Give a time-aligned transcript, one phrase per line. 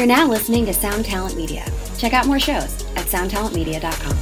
[0.00, 1.62] You're now listening to Sound Talent Media.
[1.98, 4.16] Check out more shows at soundtalentmedia.com.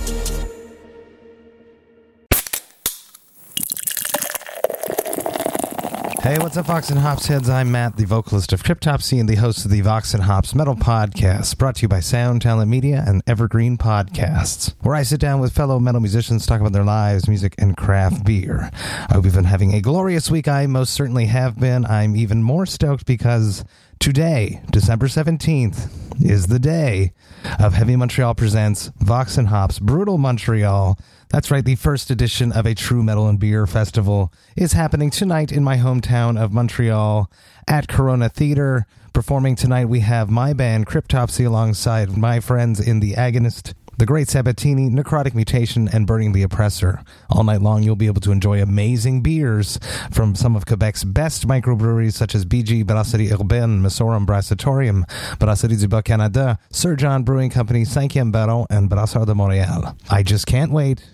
[6.21, 7.49] Hey, what's up, Vox and Hops heads?
[7.49, 10.75] I'm Matt, the vocalist of Cryptopsy and the host of the Vox and Hops Metal
[10.75, 15.38] Podcast, brought to you by Sound Talent Media and Evergreen Podcasts, where I sit down
[15.38, 18.69] with fellow metal musicians, talk about their lives, music, and craft beer.
[19.09, 20.48] I hope you've been having a glorious week.
[20.48, 21.87] I most certainly have been.
[21.87, 23.65] I'm even more stoked because
[23.98, 25.91] today, December 17th,
[26.23, 27.12] is the day
[27.59, 30.98] of Heavy Montreal Presents Vox and Hops Brutal Montreal.
[31.30, 35.52] That's right, the first edition of a True Metal and Beer Festival is happening tonight
[35.52, 37.30] in my hometown of Montreal
[37.66, 38.87] at Corona Theater.
[39.12, 44.29] Performing tonight, we have my band Cryptopsy alongside my friends in The Agonist, The Great
[44.29, 47.02] Sabatini, Necrotic Mutation, and Burning the Oppressor.
[47.30, 49.77] All night long, you'll be able to enjoy amazing beers
[50.12, 55.02] from some of Quebec's best microbreweries, such as BG Brasserie Urbaine, Messorum Brassatorium,
[55.41, 59.99] Brasserie du Bas-Canada, Sir John Brewing Company, Cinquième Baron, and Brasseurs de Montréal.
[60.09, 61.04] I just can't wait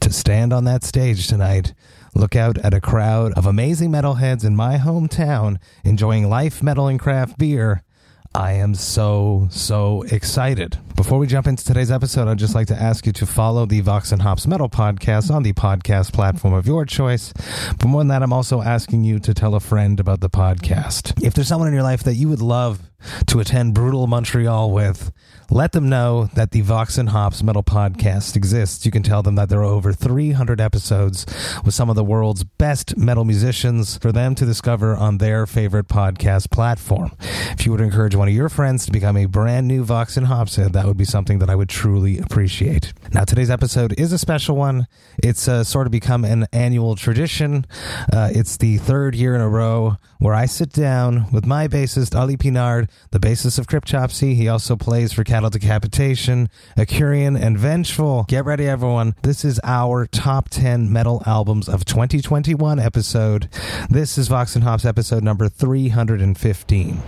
[0.00, 1.72] to stand on that stage tonight,
[2.16, 6.98] look out at a crowd of amazing metalheads in my hometown enjoying life, metal, and
[6.98, 7.83] craft beer.
[8.36, 10.76] I am so, so excited.
[10.96, 13.80] Before we jump into today's episode, I'd just like to ask you to follow the
[13.80, 17.32] Vox and Hops Metal Podcast on the podcast platform of your choice.
[17.78, 21.22] But more than that, I'm also asking you to tell a friend about the podcast.
[21.22, 22.80] If there's someone in your life that you would love
[23.28, 25.12] to attend Brutal Montreal with,
[25.54, 28.84] let them know that the Vox and Hops Metal Podcast exists.
[28.84, 31.24] You can tell them that there are over 300 episodes
[31.64, 35.86] with some of the world's best metal musicians for them to discover on their favorite
[35.86, 37.12] podcast platform.
[37.52, 40.26] If you would encourage one of your friends to become a brand new Vox and
[40.26, 42.92] Hops head, that would be something that I would truly appreciate.
[43.12, 44.88] Now, today's episode is a special one.
[45.22, 47.64] It's uh, sort of become an annual tradition.
[48.12, 52.20] Uh, it's the third year in a row where I sit down with my bassist,
[52.20, 54.34] Oli Pinard, the bassist of Cryptopsy.
[54.34, 58.24] He also plays for Cattle Decapitation, Akurion, and Vengeful.
[58.28, 59.14] Get ready, everyone.
[59.22, 63.48] This is our top 10 metal albums of 2021 episode.
[63.90, 67.02] This is Vox and Hops episode number 315.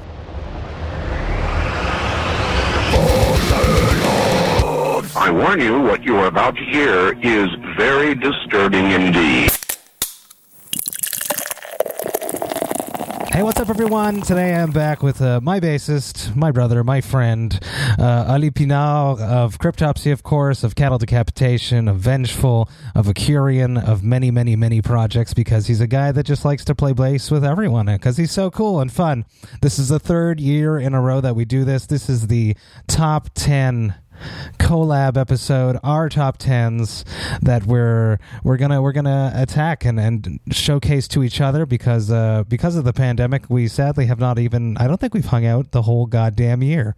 [5.18, 9.55] I warn you, what you are about to hear is very disturbing indeed.
[13.36, 14.22] Hey, what's up, everyone?
[14.22, 17.60] Today I'm back with uh, my bassist, my brother, my friend,
[17.98, 24.02] uh, Oli Pinard of Cryptopsy, of course, of Cattle Decapitation, of Vengeful, of Akurion, of
[24.02, 27.44] many, many, many projects because he's a guy that just likes to play bass with
[27.44, 29.26] everyone because he's so cool and fun.
[29.60, 31.84] This is the third year in a row that we do this.
[31.84, 32.56] This is the
[32.88, 33.94] top 10
[34.58, 37.04] collab episode our top 10s
[37.40, 42.44] that we're we're gonna we're gonna attack and, and showcase to each other because uh
[42.48, 45.70] because of the pandemic we sadly have not even i don't think we've hung out
[45.72, 46.96] the whole goddamn year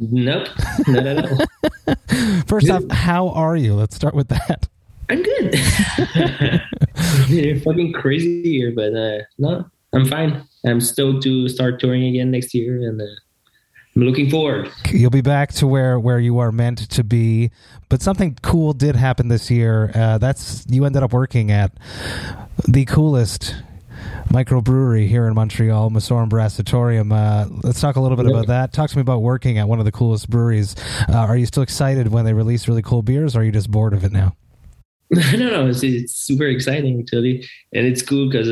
[0.00, 0.46] Nope,
[0.86, 1.96] not at all.
[2.46, 4.68] first off how are you let's start with that
[5.10, 5.50] I'm good.
[5.54, 10.46] it's been a fucking crazy year, but uh, no, I'm fine.
[10.66, 13.06] I'm stoked to start touring again next year, and uh,
[13.98, 14.70] I'm looking forward.
[14.90, 17.50] you'll be back to where where you are meant to be.
[17.88, 19.90] But something cool did happen this year.
[19.92, 21.72] Uh, that's you ended up working at
[22.68, 23.56] the coolest
[24.28, 28.72] microbrewery here in montreal Messorum brassatorium uh, let's talk a little bit about that.
[28.72, 30.76] Talk to me about working at one of the coolest breweries.
[31.08, 33.68] Uh, are you still excited when they release really cool beers or are you just
[33.68, 34.36] bored of it now?
[35.32, 38.50] No, no, it's, it's super exciting actually, and it's cool because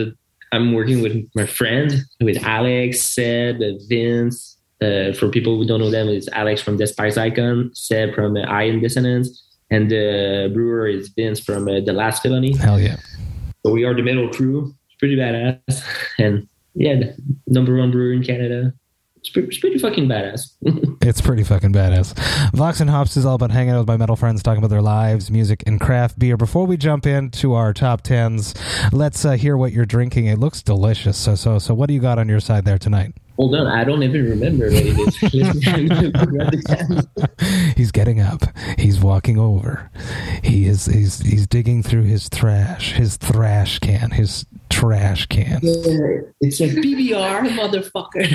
[0.52, 3.58] I'm working with my friends, with Alex, Seb,
[3.88, 4.55] Vince.
[4.82, 8.40] Uh, for people who don't know them, it's Alex from Despise Icon, Seb from uh,
[8.40, 12.54] Ion Dissonance, and the brewer is Vince from uh, The Last Felony.
[12.56, 12.96] hell yeah
[13.64, 14.74] So we are the metal crew.
[14.88, 15.82] It's pretty badass,
[16.18, 17.16] and yeah, the
[17.46, 18.74] number one brewer in Canada.
[19.16, 20.52] It's pretty, it's pretty fucking badass.
[21.02, 22.18] It's pretty fucking badass.
[22.52, 24.82] Vox and Hops is all about hanging out with my metal friends, talking about their
[24.82, 26.36] lives, music, and craft beer.
[26.36, 28.54] Before we jump into our top tens,
[28.92, 30.26] let's uh, hear what you're drinking.
[30.26, 31.16] It looks delicious.
[31.16, 33.14] So, so, so, what do you got on your side there tonight?
[33.36, 35.18] Hold on, I don't even remember what it is.
[35.18, 37.06] Grab the
[37.38, 37.74] can.
[37.76, 38.42] He's getting up.
[38.78, 39.90] He's walking over.
[40.42, 40.86] He is.
[40.86, 41.20] He's.
[41.20, 42.92] He's digging through his thrash.
[42.92, 44.10] His thrash can.
[44.10, 45.60] His trash can.
[45.62, 48.26] it's a PBR, motherfucker.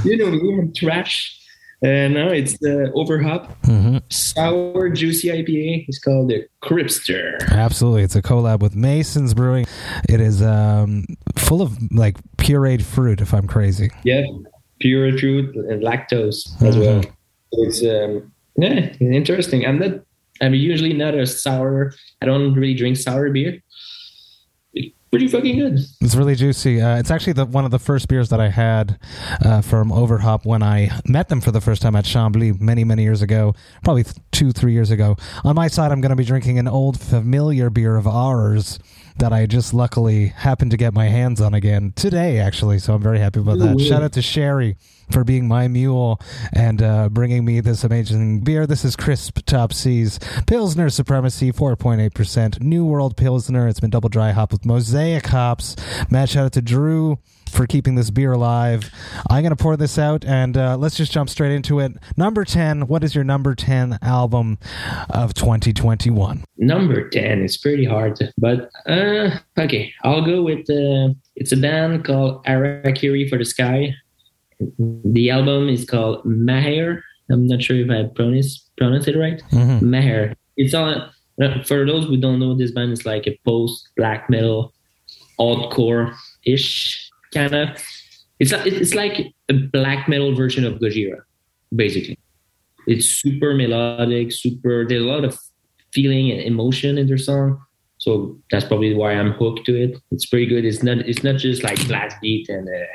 [0.04, 1.39] you know me, I'm trash.
[1.82, 5.86] Uh, no, it's the Overhop hmm Sour Juicy IPA.
[5.88, 7.40] It's called the Cripster.
[7.50, 9.64] Absolutely, it's a collab with Mason's Brewing.
[10.08, 11.06] It is um,
[11.38, 13.22] full of like pureed fruit.
[13.22, 13.90] If I'm crazy.
[14.04, 14.26] Yeah,
[14.78, 17.00] pure fruit and lactose as well.
[17.00, 17.12] Mhm.
[17.52, 19.64] It's um, yeah, interesting.
[19.64, 20.00] I'm not.
[20.42, 21.92] I'm usually not a sour.
[22.22, 23.62] I don't really drink sour beer.
[25.10, 25.78] Pretty fucking good.
[26.00, 26.80] It's really juicy.
[26.80, 28.98] Uh, it's actually the one of the first beers that I had
[29.44, 33.02] uh, from Overhop when I met them for the first time at Chambly many, many
[33.02, 35.16] years ago, probably two, three years ago.
[35.44, 38.78] On my side, I'm going to be drinking an old familiar beer of ours
[39.18, 42.78] that I just luckily happened to get my hands on again today, actually.
[42.78, 43.76] So I'm very happy about that.
[43.76, 43.84] Ooh.
[43.84, 44.76] Shout out to Sherry
[45.10, 46.20] for being my mule
[46.52, 48.66] and uh, bringing me this amazing beer.
[48.66, 52.60] This is Crisp Top Seas Pilsner Supremacy, 4.8%.
[52.60, 53.68] New World Pilsner.
[53.68, 55.76] It's been double dry hop with mosaic hops.
[56.10, 57.18] Mad shout out to Drew
[57.50, 58.90] for keeping this beer alive.
[59.28, 61.92] I'm going to pour this out and uh, let's just jump straight into it.
[62.16, 62.86] Number 10.
[62.86, 64.58] What is your number 10 album
[65.10, 66.44] of 2021?
[66.58, 72.04] Number 10 is pretty hard, but uh, okay, I'll go with uh, it's a band
[72.04, 73.94] called Harakiri for the Sky.
[74.78, 77.00] The album is called Mære.
[77.30, 79.42] I'm not sure if I pronounce pronounce it right.
[79.50, 79.80] Mhm.
[79.82, 80.34] Mære.
[80.56, 81.10] It's on
[81.64, 84.74] for those who don't know this band, it's like a post black metal,
[85.38, 86.14] altcore
[86.44, 87.68] ish kind of.
[88.38, 91.20] It's like it's like a black metal version of Gojira,
[91.74, 92.18] basically.
[92.86, 94.86] It's super melodic, super.
[94.86, 95.38] There's a lot of
[95.92, 97.60] feeling and emotion in their song,
[97.98, 99.98] so that's probably why I'm hooked to it.
[100.10, 100.64] It's pretty good.
[100.64, 100.98] It's not.
[100.98, 102.86] It's not just like blast beat and uh,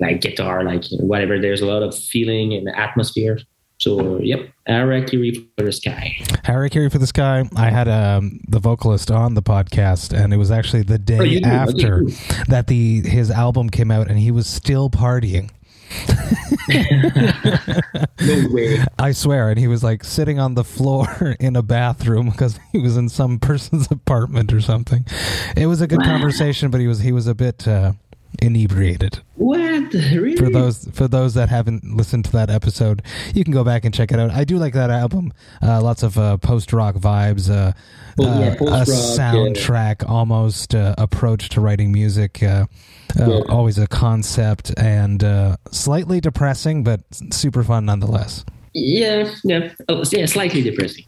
[0.00, 1.38] like guitar, like whatever.
[1.40, 3.38] There's a lot of feeling and the atmosphere.
[3.78, 6.14] So yep, Harakiri for the Sky.
[6.44, 7.44] Harakiri for the Sky.
[7.56, 11.24] I had um, the vocalist on the podcast, and it was actually the day Oh,
[11.24, 11.40] do?
[11.44, 12.04] after
[12.48, 15.50] that the his album came out, and he was still partying.
[18.18, 18.82] No way.
[18.98, 22.78] I swear, and he was like sitting on the floor in a bathroom because he
[22.78, 25.04] was in some person's apartment or something.
[25.56, 27.92] It was a good conversation, but he was he was a bit uh,
[28.40, 29.20] inebriated.
[29.34, 29.92] What?
[29.92, 30.36] Really?
[30.36, 33.02] For those for those that haven't listened to that episode,
[33.34, 34.30] you can go back and check it out.
[34.30, 35.32] I do like that album.
[35.62, 37.50] Uh, lots of uh, post rock vibes.
[37.50, 37.72] Uh,
[38.18, 39.32] Oh, yeah, uh, a post-rock, yeah.
[39.34, 42.42] soundtrack almost uh, approach to writing music.
[42.42, 42.64] Uh,
[43.14, 43.40] Yeah.
[43.50, 47.00] Always a concept and uh, slightly depressing, but
[47.30, 48.44] super fun nonetheless.
[48.78, 50.26] Yeah, yeah, oh, yeah.
[50.26, 51.06] Slightly depressing.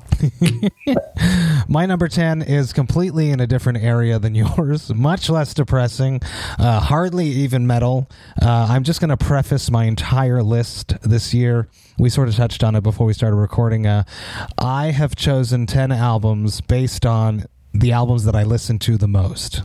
[1.69, 6.23] My number 10 is completely in a different area than yours, much less depressing,
[6.59, 8.09] uh, hardly even metal.
[8.41, 11.69] Uh, I'm just going to preface my entire list this year.
[11.99, 13.87] We sort of touched on it before we started recording.
[13.87, 14.05] Uh,
[14.56, 17.44] I have chosen 10 albums based on
[17.75, 19.61] the albums that I listen to the most.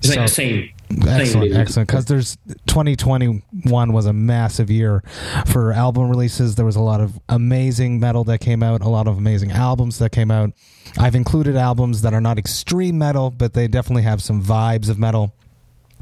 [0.00, 0.68] It's So- like same.
[1.06, 1.88] Excellent, excellent.
[1.88, 5.02] Because there's 2021 was a massive year
[5.46, 6.56] for album releases.
[6.56, 9.98] There was a lot of amazing metal that came out, a lot of amazing albums
[9.98, 10.52] that came out.
[10.98, 14.98] I've included albums that are not extreme metal, but they definitely have some vibes of
[14.98, 15.32] metal.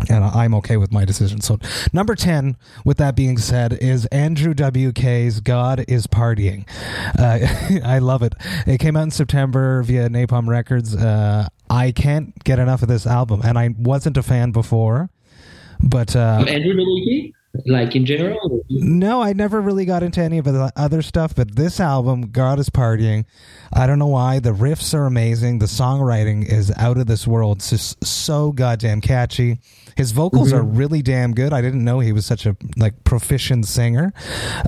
[0.09, 1.41] And I'm okay with my decision.
[1.41, 1.59] So,
[1.93, 6.67] number 10, with that being said, is Andrew WK's God is Partying.
[7.19, 8.35] Uh, I love it.
[8.67, 10.95] It came out in September via Napalm Records.
[10.95, 13.43] Uh, I can't get enough of this album.
[13.45, 15.11] And I wasn't a fan before,
[15.81, 16.15] but.
[16.15, 17.35] Uh, Andrew WK,
[17.67, 18.65] like in general.
[18.69, 22.59] no, I never really got into any of the other stuff, but this album, God
[22.59, 23.25] is Partying,
[23.73, 24.39] I don't know why.
[24.39, 25.59] The riffs are amazing.
[25.59, 27.59] The songwriting is out of this world.
[27.59, 29.59] It's just so goddamn catchy.
[29.99, 31.53] His vocals are really damn good.
[31.53, 34.13] I didn't know he was such a like proficient singer.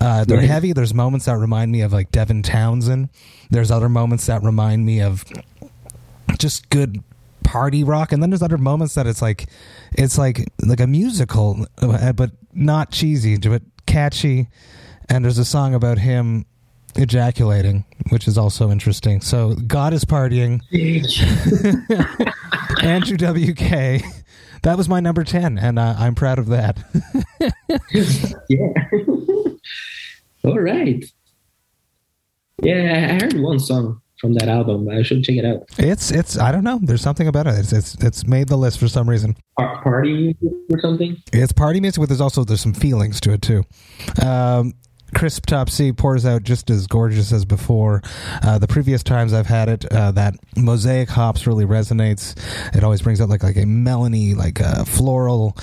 [0.00, 0.48] Uh, they're Right.
[0.48, 0.72] heavy.
[0.72, 3.10] There's moments that remind me of like Devin Townsend.
[3.48, 5.24] There's other moments that remind me of
[6.36, 7.04] just good
[7.44, 9.48] party rock and then there's other moments that it's like
[9.92, 14.48] it's like like a musical uh, but not cheesy but catchy
[15.08, 16.46] and there's a song about him
[16.94, 20.60] ejaculating which is also interesting so god is partying
[22.84, 24.19] andrew wk
[24.62, 26.78] that was my number 10 and uh, i'm proud of that
[28.48, 28.72] yeah.
[30.44, 31.04] All right.
[32.62, 34.88] Yeah, I heard one song from that album.
[34.88, 35.64] I should check it out.
[35.78, 38.78] it's it's i don't know there's something about it it's it's, it's made the list
[38.78, 41.16] for some reason Par- Party music or something.
[41.32, 43.64] It's party music, but there's also there's some feelings to it too.
[44.24, 44.72] Um,
[45.14, 48.02] Crisp Top C pours out just as gorgeous as before.
[48.42, 52.36] Uh, the previous times I've had it, uh, that mosaic hops really resonates.
[52.76, 55.56] It always brings out like like a melony, like a floral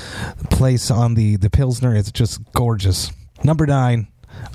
[0.50, 1.96] place on the the pilsner.
[1.96, 3.12] It's just gorgeous.
[3.44, 4.08] Number nine,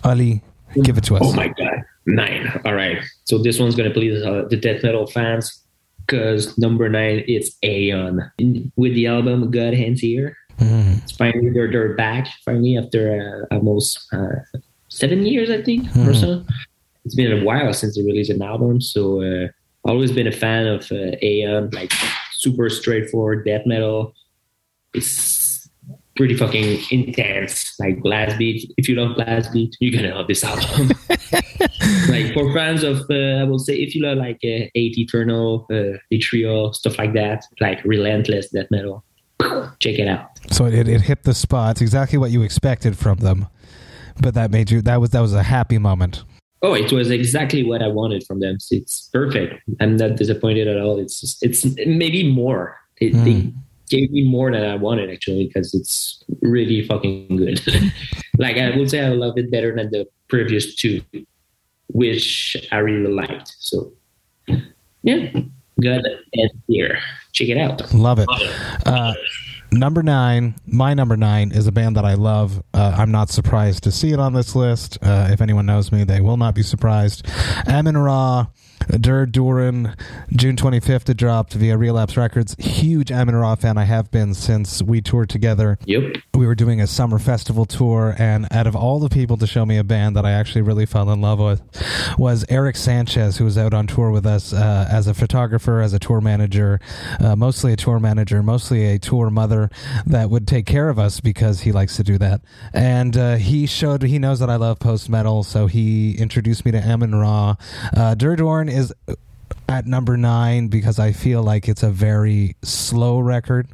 [0.04, 0.42] Oli,
[0.82, 1.22] give it to us.
[1.24, 2.60] Oh my god, nine.
[2.64, 2.98] All right.
[3.24, 5.62] So this one's gonna please uh, the death metal fans
[6.06, 8.32] because number nine is Aeon
[8.76, 10.36] with the album God Ends Here.
[10.58, 14.58] It's finally they're they're back finally after uh, almost uh,
[14.92, 16.44] seven years, I think, or so.
[17.04, 19.48] It's been a while since they released an album, so uh,
[19.84, 21.92] always been a fan of uh, Aeon, like
[22.32, 24.14] super straightforward death metal.
[24.94, 25.68] It's
[26.16, 28.70] pretty fucking intense, like blast beat.
[28.76, 30.92] If you love blast beat, you're gonna love this album.
[32.08, 35.66] like for fans of, uh, I will say, if you love like uh, Hate Eternal,
[35.72, 39.04] uh, Trio, stuff like that, like relentless death metal,
[39.80, 40.28] check it out.
[40.50, 41.72] So it, it hit the spot.
[41.72, 43.46] It's exactly what you expected from them,
[44.22, 46.24] but that made you that was that was a happy moment.
[46.62, 48.56] Oh, it was exactly what I wanted from them.
[48.70, 49.60] It's perfect.
[49.80, 51.00] I'm not disappointed at all.
[51.00, 52.78] It's just, it's maybe more.
[53.00, 53.24] It, mm.
[53.24, 53.52] They
[53.88, 57.60] gave me more than I wanted actually because it's really fucking good.
[58.38, 61.02] like I would say, I love it better than the previous two,
[61.88, 63.56] which I really liked.
[63.58, 63.92] So
[65.02, 65.32] yeah,
[65.80, 66.02] God
[66.34, 67.00] Ends Here.
[67.32, 67.92] Check it out.
[67.92, 68.28] Love it.
[68.86, 69.14] Uh,
[69.72, 72.62] number nine, my number nine is a band that I love.
[72.72, 74.98] Uh, I'm not surprised to see it on this list.
[75.02, 77.24] Uh, if anyone knows me, they will not be surprised.
[77.66, 78.48] Amenra
[78.88, 79.96] De Doorn,
[80.30, 82.54] June 25th, it dropped via Relapse Records.
[82.58, 85.78] Huge Amenra fan I have been since we toured together.
[85.84, 86.16] Yep.
[86.34, 89.64] We were doing a summer festival tour, and out of all the people to show
[89.66, 91.62] me a band that I actually really fell in love with
[92.18, 95.92] was Eric Sanchez, who was out on tour with us uh, as a photographer, as
[95.92, 96.80] a tour manager,
[97.20, 99.70] uh, mostly a tour manager, mostly a tour mother
[100.06, 102.40] that would take care of us because he likes to do that.
[102.72, 106.70] And uh, he showed, he knows that I love post metal, so he introduced me
[106.72, 107.60] to Amenra.
[107.96, 108.92] Uh, Doorn is
[109.68, 113.68] at number nine because I feel like it's a very slow record.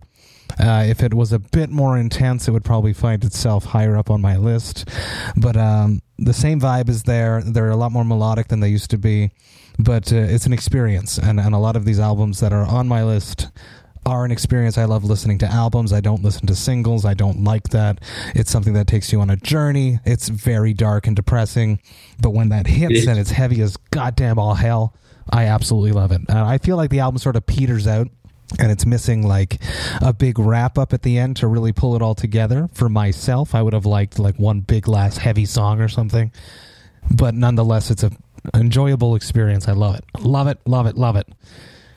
[0.58, 4.10] Uh, if it was a bit more intense, it would probably find itself higher up
[4.10, 4.88] on my list.
[5.36, 7.42] But um, the same vibe is there.
[7.42, 9.30] They're a lot more melodic than they used to be,
[9.78, 11.18] but uh, it's an experience.
[11.18, 13.48] And, and a lot of these albums that are on my list
[14.06, 14.78] are an experience.
[14.78, 15.92] I love listening to albums.
[15.92, 17.04] I don't listen to singles.
[17.04, 18.00] I don't like that.
[18.34, 20.00] It's something that takes you on a journey.
[20.04, 21.80] It's very dark and depressing,
[22.20, 24.94] but when that hits and it's heavy as goddamn all hell,
[25.30, 26.22] I absolutely love it.
[26.28, 28.08] Uh, I feel like the album sort of peters out
[28.58, 29.60] and it's missing like
[30.00, 32.68] a big wrap up at the end to really pull it all together.
[32.72, 36.32] For myself, I would have liked like one big last heavy song or something,
[37.14, 38.10] but nonetheless, it's a
[38.54, 39.68] enjoyable experience.
[39.68, 41.28] I love it, love it, love it, love it.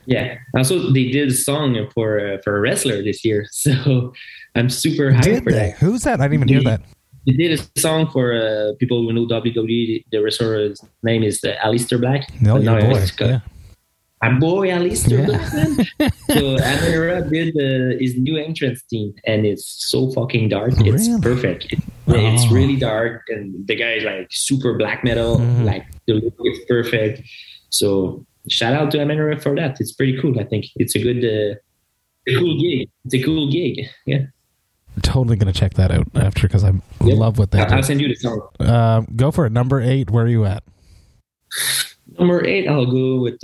[0.06, 0.38] Yeah.
[0.56, 4.12] Also, they did a song for uh, for a wrestler this year, so
[4.54, 5.70] I'm super hyped did for they?
[5.70, 5.78] that.
[5.78, 6.20] Who's that?
[6.20, 6.82] I didn't even they, hear that.
[7.26, 10.04] They did a song for uh, people who know WWE.
[10.10, 12.28] The wrestler's name is uh, Aleister Black.
[12.40, 13.06] No, your boy.
[13.20, 13.40] Yeah.
[14.20, 15.26] My boy Aleister yeah.
[15.26, 16.12] Black.
[16.28, 20.76] so Amenra did uh, his new entrance theme, and it's so fucking dark.
[20.78, 20.90] Really?
[20.90, 21.72] It's perfect.
[21.72, 21.78] It,
[22.08, 22.14] oh.
[22.14, 25.38] It's really dark, and the guy is like super black metal.
[25.38, 25.64] Mm-hmm.
[25.64, 27.22] Like the look is perfect.
[27.70, 29.80] So shout out to Amon for that.
[29.80, 30.38] It's pretty cool.
[30.38, 31.54] I think it's a good, uh,
[32.38, 32.88] cool gig.
[33.04, 33.86] It's a cool gig.
[34.06, 34.26] Yeah.
[34.94, 36.72] I'm totally gonna check that out after because I
[37.02, 37.18] yep.
[37.18, 37.74] love what they I'll, do.
[37.76, 38.46] I'll send you the song.
[38.60, 39.52] Uh, go for it.
[39.52, 40.10] Number eight.
[40.10, 40.62] Where are you at?
[42.18, 43.38] Number eight, I'll go with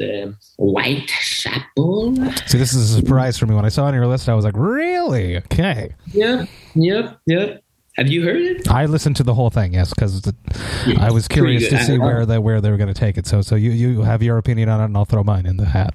[0.56, 2.16] White Whitechapel.
[2.46, 3.54] See, this is a surprise for me.
[3.54, 5.38] When I saw it on your list, I was like, "Really?
[5.38, 7.64] Okay." Yep, yep, yep.
[7.98, 8.70] Have you heard it?
[8.70, 10.24] I listened to the whole thing, yes, because
[10.86, 13.26] yeah, I was curious to see where they where they were going to take it.
[13.26, 15.64] So, so you you have your opinion on it, and I'll throw mine in the
[15.64, 15.94] hat.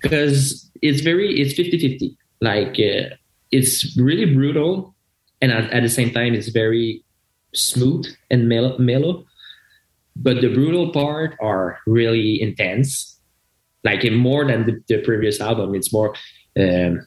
[0.00, 2.16] Because it's very it's 50-50.
[2.40, 3.14] Like uh,
[3.52, 4.94] it's really brutal,
[5.42, 7.04] and at, at, the same time, it's very
[7.54, 9.26] smooth and mellow, mellow.
[10.16, 13.20] But the brutal part are really intense,
[13.84, 15.74] like in more than the, the previous album.
[15.74, 16.14] It's more
[16.58, 17.06] um,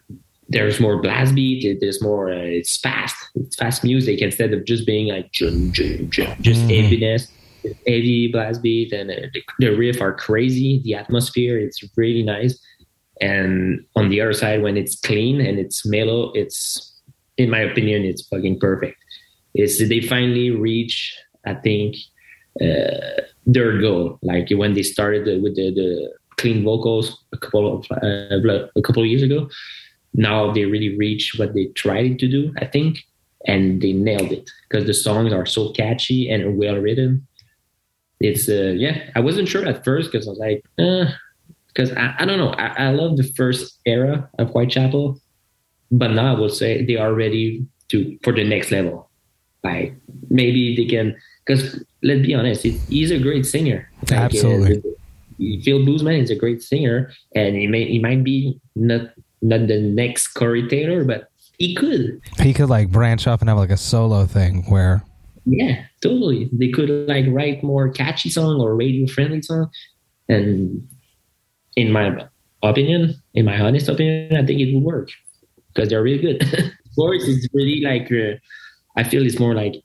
[0.51, 1.79] there's more blast beat.
[1.79, 2.31] There's more.
[2.31, 3.15] Uh, it's fast.
[3.35, 6.69] It's fast music instead of just being like just mm-hmm.
[6.69, 7.27] heaviness,
[7.87, 10.81] heavy blast beat, and uh, the, the riff are crazy.
[10.83, 12.59] The atmosphere it's really nice.
[13.21, 16.99] And on the other side, when it's clean and it's mellow, it's
[17.37, 18.97] in my opinion, it's fucking perfect.
[19.53, 21.15] It's they finally reach,
[21.45, 21.95] I think,
[22.61, 24.19] uh, their goal.
[24.21, 29.03] Like when they started with the, the clean vocals a couple of uh, a couple
[29.03, 29.47] of years ago
[30.13, 32.99] now they really reach what they tried to do, I think,
[33.45, 37.27] and they nailed it because the songs are so catchy and well written.
[38.19, 42.15] It's uh, yeah, I wasn't sure at first because I was like, because uh, I,
[42.19, 45.19] I don't know, I, I love the first era of Whitechapel,
[45.91, 49.09] but now I will say they are ready to for the next level.
[49.63, 49.95] Like
[50.29, 51.15] maybe they can,
[51.45, 53.89] because let's be honest, it, he's a great singer.
[54.09, 54.77] Like, Absolutely.
[54.77, 59.67] Uh, Phil Bozeman is a great singer, and he may he might be not not
[59.67, 62.21] the next Corey Taylor, but he could.
[62.39, 65.03] He could like branch off and have like a solo thing where.
[65.45, 66.49] Yeah, totally.
[66.53, 69.69] They could like write more catchy song or radio friendly song,
[70.29, 70.87] and
[71.75, 72.27] in my
[72.63, 75.09] opinion, in my honest opinion, I think it would work
[75.73, 76.73] because they're really good.
[76.95, 78.37] Boris is really like uh,
[78.95, 79.75] I feel it's more like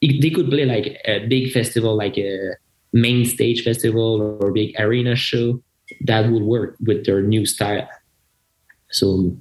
[0.00, 2.56] they could play like a big festival, like a
[2.92, 5.62] main stage festival or big arena show.
[6.02, 7.88] That would work with their new style.
[8.94, 9.36] So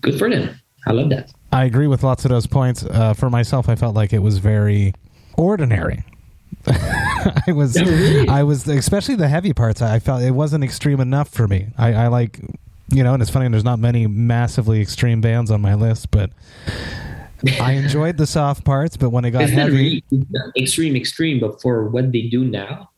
[0.00, 0.60] good for them.
[0.86, 1.30] I love that.
[1.52, 2.84] I agree with lots of those points.
[2.84, 4.94] Uh, for myself, I felt like it was very
[5.36, 6.04] ordinary.
[6.66, 8.24] I was, Oh.
[8.28, 9.80] I was, especially the heavy parts.
[9.80, 11.68] I felt it wasn't extreme enough for me.
[11.78, 12.40] I, I like,
[12.90, 13.48] you know, and it's funny.
[13.48, 16.30] There's not many massively extreme bands on my list, but
[17.60, 18.96] I enjoyed the soft parts.
[18.96, 20.26] But when it got It's heavy, really
[20.56, 22.90] extreme, extreme, but for what they do now,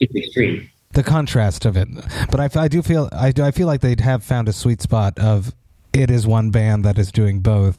[0.00, 0.68] it's extreme.
[0.94, 1.88] The contrast of it.
[2.30, 4.80] But I, I do feel I do I feel like they have found a sweet
[4.80, 5.54] spot of
[5.92, 7.78] it is one band that is doing both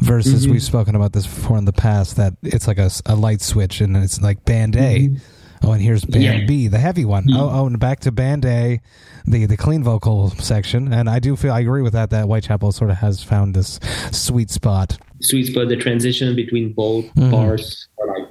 [0.00, 0.50] versus Mhm.
[0.52, 3.96] we've spoken about this before in the past that it's like a light switch and
[3.96, 5.08] it's like band A.
[5.08, 5.20] Mhm.
[5.64, 6.46] Oh, and here's band Yeah.
[6.46, 7.24] B, the heavy one.
[7.24, 7.34] Mhm.
[7.38, 8.80] Oh, oh, and back to band A,
[9.26, 10.92] the the clean vocal section.
[10.92, 12.10] And I do feel I agree with that.
[12.10, 13.80] That Whitechapel sort of has found this
[14.12, 17.30] sweet spot, Sweet spot, the transition between both Mhm.
[17.30, 18.25] bars are like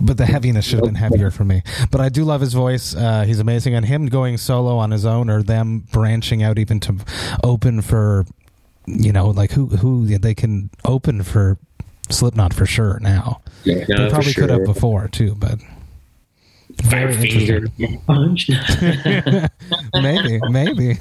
[0.00, 1.62] but the heaviness should have been heavier for me.
[1.90, 2.94] But I do love his voice.
[2.94, 6.80] Uh, he's amazing, and him going solo on his own, or them branching out even
[6.80, 6.96] to
[7.42, 8.24] open for,
[8.86, 11.58] you know, like who who they can open for
[12.10, 13.40] Slipknot for sure now.
[13.64, 15.58] yeah, they probably for could have before too, but
[16.82, 17.68] very Five interesting.
[17.76, 18.50] finger punch.
[19.94, 20.98] maybe, maybe.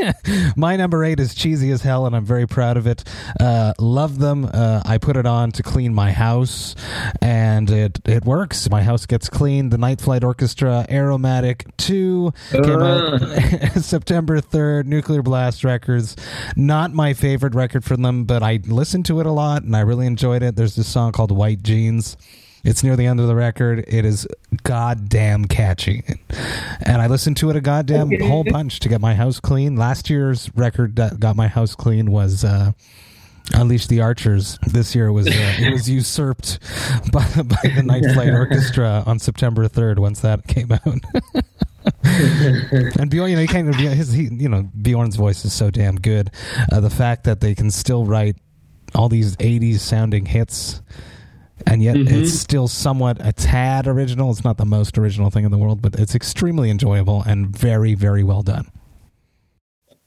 [0.56, 3.04] My number eight is cheesy as hell, and I'm very proud of it.
[3.38, 4.44] Uh, love them.
[4.52, 6.74] Uh, I put it on to clean my house,
[7.20, 8.68] and it it works.
[8.70, 9.70] My house gets cleaned.
[9.72, 13.20] The Night Flight Orchestra, Aeromantic Two, came out
[13.82, 14.86] September third.
[14.86, 16.16] Nuclear Blast Records.
[16.56, 19.80] Not my favorite record from them, but I listened to it a lot, and I
[19.80, 20.56] really enjoyed it.
[20.56, 22.16] There's this song called White Jeans.
[22.62, 23.84] It's near the end of the record.
[23.88, 24.26] It is
[24.64, 26.02] goddamn catchy.
[26.82, 29.76] And I listened to it a goddamn whole bunch to get my house clean.
[29.76, 32.72] Last year's record that got my house clean was uh,
[33.54, 34.58] Unleash the Archers.
[34.66, 36.58] This year it was uh, it was usurped
[37.12, 41.00] by, by the Night Flight Orchestra on September 3rd once that came out.
[42.04, 45.96] and Bjorn, you know, he of his, he, you know, Bjorn's voice is so damn
[45.96, 46.30] good.
[46.70, 48.36] Uh, the fact that they can still write
[48.94, 50.82] all these '80s sounding hits,
[51.66, 52.10] and yet Mhm.
[52.10, 54.30] it's still somewhat a tad original.
[54.30, 57.94] It's not the most original thing in the world, but it's extremely enjoyable and very,
[57.94, 58.66] very well done.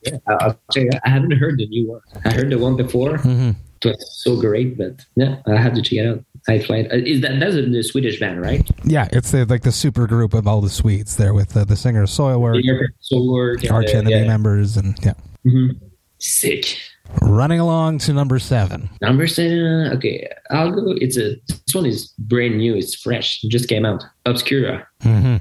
[0.05, 2.01] Yeah, I'll tell you, I haven't heard the new one.
[2.25, 3.17] I heard the one before.
[3.19, 3.51] Mm-hmm.
[3.85, 6.23] It was so great, but yeah, I have to check it out.
[6.47, 6.91] I Flight.
[6.91, 8.69] Uh, Is that that's a, the Swedish band, right?
[8.83, 11.75] Yeah, it's the, like the super group of all the Swedes there with uh, the
[11.77, 14.27] singer Soilwork, Yeah, Soilwork and, Arch Enemy yeah.
[14.27, 15.13] members, and yeah.
[15.45, 15.79] Mhm.
[16.19, 16.77] Sick.
[17.21, 18.89] Running along to number seven.
[19.01, 19.91] Number seven.
[19.93, 20.93] Okay, I'll go.
[20.97, 22.75] It's a this one is brand new.
[22.75, 23.43] It's fresh.
[23.43, 24.03] It just came out.
[24.25, 24.87] Obscura.
[25.01, 25.37] Mm-hmm.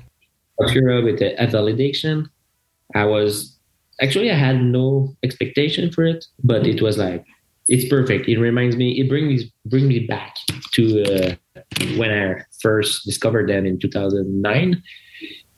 [0.61, 2.29] Obscura with the a Valediction.
[2.95, 3.59] I was
[4.01, 7.25] actually I had no expectation for it, but it was like
[7.69, 8.29] it's perfect.
[8.29, 9.01] It reminds me.
[9.01, 10.37] It brings bring me back
[10.73, 11.35] to uh,
[11.97, 14.83] when I first discovered them in 2009,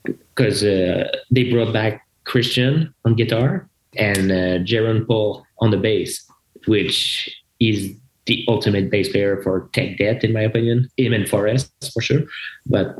[0.03, 6.25] because uh, they brought back Christian on guitar and uh, Jeroen Paul on the bass,
[6.67, 7.29] which
[7.59, 10.89] is the ultimate bass player for Tech Death, in my opinion.
[10.97, 12.23] Him and Forrest for sure.
[12.65, 12.95] But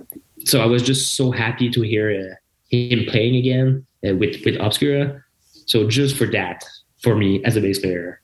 [0.45, 2.35] so I was just so happy to hear uh,
[2.69, 5.23] him playing again uh, with with Obscura.
[5.65, 6.63] So just for that,
[7.01, 8.21] for me as a bass player,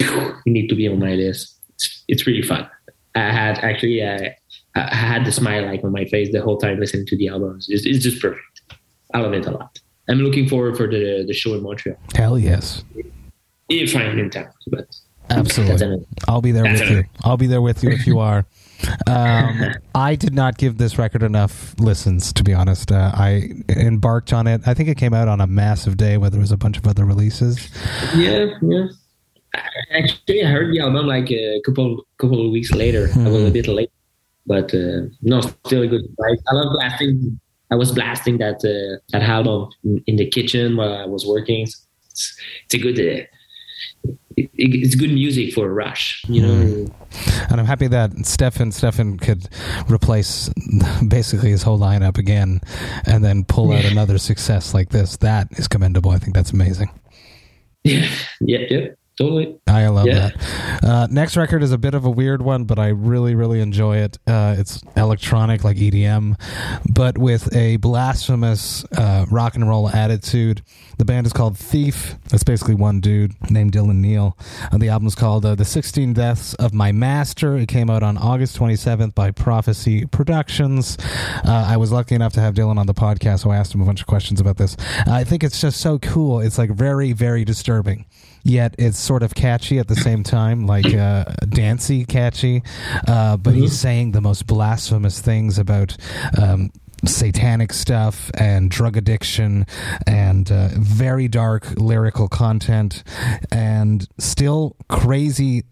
[0.00, 1.60] you need to be on my list.
[1.74, 2.68] It's, it's really fun.
[3.14, 4.36] I had actually I,
[4.74, 7.66] I had the smile like on my face the whole time listening to the albums.
[7.68, 8.62] It's, it's just perfect.
[9.14, 9.78] I love it a lot.
[10.08, 12.84] I'm looking forward for the the show in Montreal Hell yes.
[13.68, 14.86] if I'm in town, but
[15.30, 17.04] absolutely, I'll be there That's with you.
[17.24, 18.46] I'll be there with you if you are.
[19.06, 22.92] Um, I did not give this record enough listens, to be honest.
[22.92, 24.60] Uh, I embarked on it.
[24.66, 26.86] I think it came out on a massive day where there was a bunch of
[26.86, 27.70] other releases.
[28.14, 28.86] Yeah, yeah.
[29.90, 33.08] Actually, I heard the album like a couple couple of weeks later.
[33.16, 33.92] I was a bit late,
[34.46, 36.02] but uh, no, still a good.
[36.20, 37.40] I love blasting.
[37.70, 39.70] I was blasting that uh, that album
[40.06, 41.62] in, the kitchen while I was working.
[41.62, 41.86] It's,
[42.66, 42.98] it's a good.
[42.98, 43.24] Uh,
[44.36, 46.86] it, it's good music for a rush, you know.
[47.50, 49.48] And I'm happy that Stefan Stefan could
[49.88, 50.50] replace
[51.08, 52.60] basically his whole lineup again
[53.06, 55.16] and then pull out another success like this.
[55.18, 56.10] That is commendable.
[56.10, 56.90] I think that's amazing.
[57.86, 58.08] Yeah,
[58.40, 58.86] yeah, yeah,
[59.18, 59.56] totally.
[59.66, 60.30] I love Yeah.
[60.30, 60.84] that.
[60.84, 63.96] Uh, next record is a bit of a weird one, but I really, really enjoy
[63.98, 64.18] it.
[64.26, 66.36] Uh, it's electronic, like EDM,
[66.92, 70.62] but with a blasphemous uh, rock and roll attitude.
[70.98, 72.14] The band is called Thief.
[72.32, 74.36] It's basically one dude named Dylan Neal.
[74.70, 77.56] And the album's called uh, The 16 Deaths of My Master.
[77.56, 80.96] It came out on August 27th by Prophecy Productions.
[81.44, 83.80] Uh, I was lucky enough to have Dylan on the podcast, so I asked him
[83.80, 84.76] a bunch of questions about this.
[85.06, 86.38] I think it's just so cool.
[86.40, 88.06] It's like very, very disturbing
[88.44, 92.62] yet it's sort of catchy at the same time, like uh, dancey catchy.
[93.08, 95.96] Uh, but he's saying the most blasphemous things about.
[96.40, 96.70] Um,
[97.06, 99.66] satanic stuff and drug addiction
[100.06, 103.02] and uh, very dark lyrical content
[103.50, 105.64] and still crazy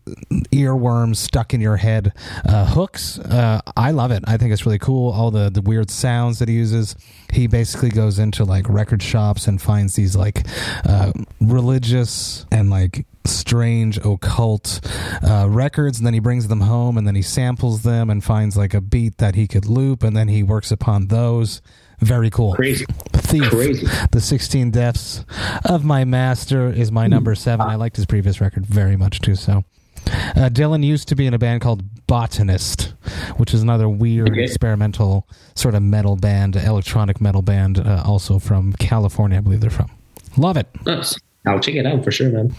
[0.52, 2.12] earworms stuck in your head
[2.46, 3.18] uh, hooks.
[3.18, 4.24] Uh, I love it.
[4.26, 5.12] I think it's really cool.
[5.12, 6.96] All the, the weird sounds that he uses.
[7.32, 10.46] He basically goes into like record shops and finds these like
[10.84, 14.80] uh, religious and like strange occult
[15.22, 18.56] uh, records and then he brings them home and then he samples them and finds
[18.56, 21.62] like a beat that he could loop and then he works upon those
[22.00, 22.84] very cool Crazy.
[23.12, 23.86] thief Crazy.
[24.10, 25.24] the 16 deaths
[25.64, 29.36] of my master is my number seven i liked his previous record very much too
[29.36, 29.62] so
[30.06, 32.94] uh, dylan used to be in a band called botanist
[33.36, 34.42] which is another weird Okay.
[34.42, 39.70] experimental sort of metal band electronic metal band uh, also from california i believe they're
[39.70, 39.90] from
[40.36, 41.16] love it Nice.
[41.46, 42.54] I'll check it out for sure, man.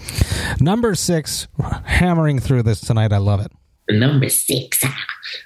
[0.59, 1.47] Number six,
[1.85, 3.13] hammering through this tonight.
[3.13, 3.51] I love it.
[3.89, 4.83] Number six.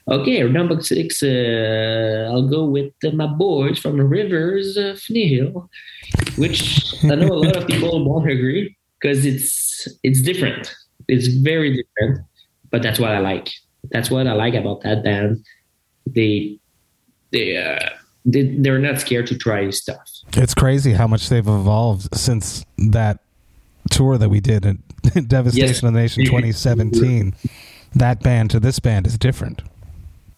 [0.08, 1.24] Okay, number six.
[1.24, 5.70] Uh, I'll go with uh, my boys from Rivers of Nihil,
[6.38, 10.74] which I know a lot of people won't agree because it's it's different.
[11.08, 12.26] It's very different,
[12.70, 13.50] but that's what I like.
[13.92, 15.44] That's what I like about that band.
[16.06, 16.60] They
[17.32, 17.90] they uh,
[18.26, 20.08] they they're not scared to try stuff.
[20.36, 23.20] It's crazy how much they've evolved since that
[23.88, 24.78] tour that we did at
[25.28, 25.84] Devastation Yes.
[25.84, 27.34] of the Nation 2017.
[27.96, 29.62] That band to this band is different.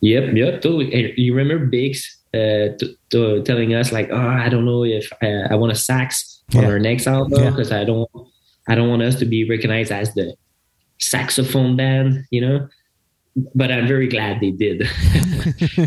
[0.02, 0.90] Yep, yep, totally.
[0.92, 5.12] Hey, You remember Biggs uh, t- t- telling us like, "Oh, I don't know if
[5.22, 6.70] uh, I want a sax on Yeah.
[6.70, 7.50] our next album Yeah.
[7.50, 8.10] because I don't,
[8.68, 10.36] I don't want us to be recognized as the
[11.00, 12.70] saxophone band," you know.
[13.56, 14.80] But I'm very glad they did.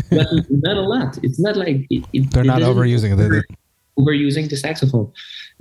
[0.09, 1.17] but not a lot.
[1.23, 3.45] It's not like it, it, They're it not overusing it.
[3.97, 5.11] Overusing the saxophone,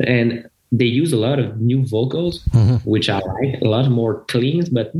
[0.00, 2.80] and they use a lot of new vocals, Mhm.
[2.84, 3.60] which I like.
[3.62, 4.92] A lot more clean, but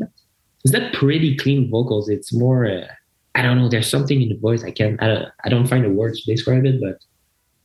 [0.64, 2.08] it's not pretty clean vocals.
[2.08, 2.66] It's more.
[2.66, 2.86] Uh,
[3.34, 3.68] I don't know.
[3.68, 4.62] There's something in the voice.
[4.62, 5.02] I can't.
[5.02, 5.28] I don't.
[5.44, 6.98] I don't find the words to describe it, but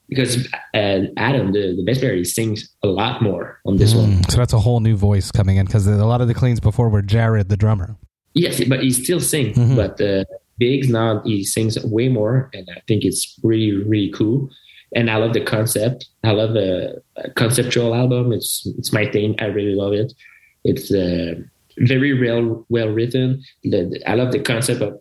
[0.07, 4.11] because uh, Adam, the the bass player, he sings a lot more on this one.
[4.13, 6.61] Mm, so that's a whole new voice coming in because a lot of the cleans
[6.61, 7.97] before were Jared, the drummer.
[8.33, 9.57] Yes, but he still sings.
[9.57, 9.75] Mhm.
[9.75, 10.23] But uh,
[10.59, 14.49] Biggs now he sings way more, and I think it's really really cool.
[14.95, 16.07] And I love the concept.
[16.23, 17.01] I love the
[17.35, 18.31] conceptual album.
[18.31, 19.35] It's it's my thing.
[19.39, 20.13] I really love it.
[20.63, 21.35] It's uh,
[21.79, 23.43] very well well written.
[23.63, 24.99] The, the- I love the concept of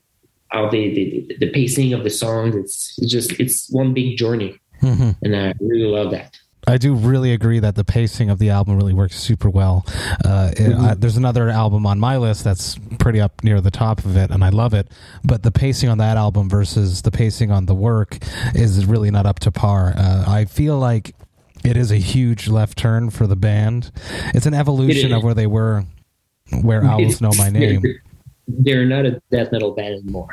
[0.49, 2.55] how they, the the pacing of the songs.
[2.57, 6.37] It's, it's just it's one big journey, hmm and I really love that.
[6.68, 9.85] I do really agree that the pacing of the album really works super well.
[10.24, 10.85] Uh, it- Mm-hmm.
[10.85, 14.31] I- there's another album on my list that's pretty up near the top of it,
[14.31, 14.88] and I love it.
[15.24, 18.18] But the pacing on that album versus the pacing on the work
[18.55, 19.94] is really not up to par.
[19.96, 21.14] Uh, I feel like
[21.64, 23.90] it is a huge left turn for the band.
[24.35, 25.16] It's an evolution is.
[25.16, 25.85] of where they were,
[26.62, 27.83] where owls know my name.
[28.48, 30.28] They're not a death metal band anymore.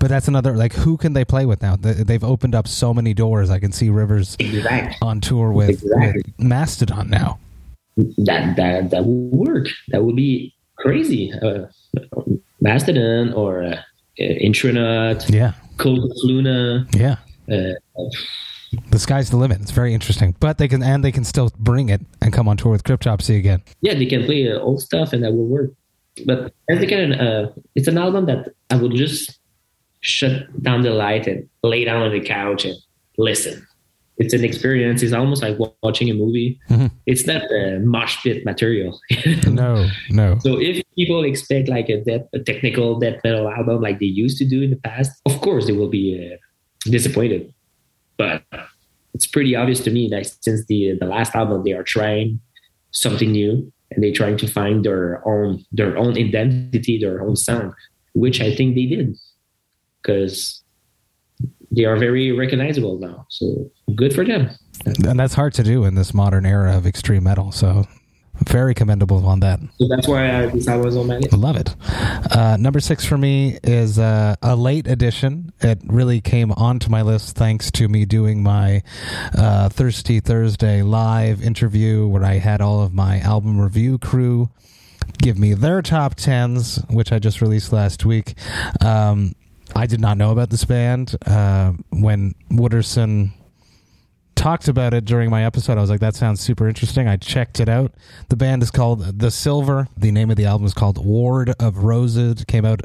[0.00, 1.76] But that's another like who can they play with now?
[1.76, 3.50] They- They've opened up so many doors.
[3.50, 4.96] I can see Rivers Exactly.
[5.02, 6.22] on tour with, Exactly.
[6.26, 7.38] with Mastodon now.
[7.96, 9.66] that that that would work.
[9.88, 11.32] That would be crazy.
[11.32, 11.66] Uh,
[12.60, 16.86] Mastodon or uh, uh, Intronaut, Yeah, Cult of Luna.
[16.92, 17.16] yeah.
[17.50, 17.74] Uh,
[18.90, 19.60] The sky's the limit.
[19.62, 22.56] It's very interesting, but they can and they can still bring it and come on
[22.56, 23.62] tour with Cryptopsy again.
[23.80, 25.70] yeah, they can play uh, old stuff and that will work.
[26.26, 29.38] But as they uh, it's an album that I would just
[30.00, 32.76] shut down the light and lay down on the couch and
[33.16, 33.64] listen.
[34.18, 35.02] It's an experience.
[35.02, 36.58] It's almost like watching a movie.
[36.68, 36.90] Mhm.
[37.06, 38.98] It's not uh, mosh pit material.
[39.46, 40.38] No, no.
[40.40, 44.38] So if people expect like a, death, a technical death metal album like they used
[44.38, 46.36] to do in the past, of course they will be uh,
[46.90, 47.52] disappointed.
[48.16, 48.42] But
[49.14, 52.40] it's pretty obvious to me that since the the last album they are trying
[52.90, 57.72] something new and they're trying to find their own their own identity, their own sound,
[58.14, 59.16] which I think they did
[60.02, 60.62] because
[61.70, 63.26] they are very recognizable now.
[63.28, 64.50] So good for them.
[65.04, 67.52] And that's hard to do in this modern era of extreme metal.
[67.52, 67.86] So
[68.46, 69.60] very commendable on that.
[69.78, 71.32] So that's why I, this album was on my list.
[71.32, 71.74] Love it.
[72.30, 75.52] Uh, number six for me is uh, a late addition.
[75.60, 78.82] It really came onto my list thanks to me doing my
[79.36, 84.50] uh, Thirsty Thursday live interview where I had all of my album review crew
[85.18, 88.34] give me their top tens, which I just released last week.
[88.80, 89.34] Um,
[89.74, 93.32] I did not know about this band uh, when Wooderson
[94.38, 95.78] talked about it during my episode.
[95.78, 97.08] I was like, that sounds super interesting.
[97.08, 97.92] I checked it out.
[98.28, 99.88] The band is called The Silver.
[99.96, 102.42] The name of the album is called Ward of Roses.
[102.42, 102.80] It came out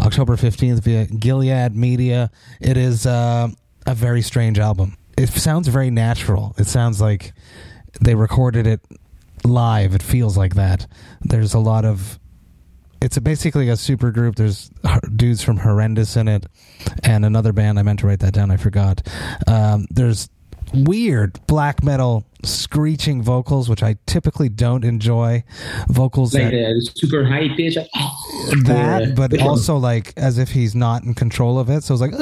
[0.00, 2.30] October 15th via Gilead Media.
[2.58, 3.48] It is uh,
[3.86, 4.96] a very strange album.
[5.18, 6.54] It sounds very natural.
[6.56, 7.34] It sounds like
[8.00, 8.80] they recorded it
[9.44, 9.94] live.
[9.94, 10.86] It feels like that.
[11.20, 12.18] There's a lot of
[13.02, 14.36] it's a, basically a super group.
[14.36, 14.70] There's
[15.16, 16.46] dudes from Horrendous in it,
[17.02, 17.78] and another band.
[17.78, 18.50] I meant to write that down.
[18.50, 19.06] I forgot.
[19.46, 20.30] Um, there's
[20.74, 25.44] weird black metal screeching vocals, which I typically don't enjoy.
[25.88, 27.76] Vocals like that, uh, super high pitch.
[28.66, 31.82] That, but also like as if he's not in control of it.
[31.82, 32.12] So it's like.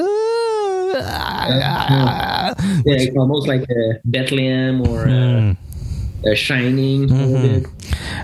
[0.94, 5.54] yeah, it's almost like a Bethlehem or uh,
[6.24, 7.08] a Shining.
[7.08, 7.68] Mhm.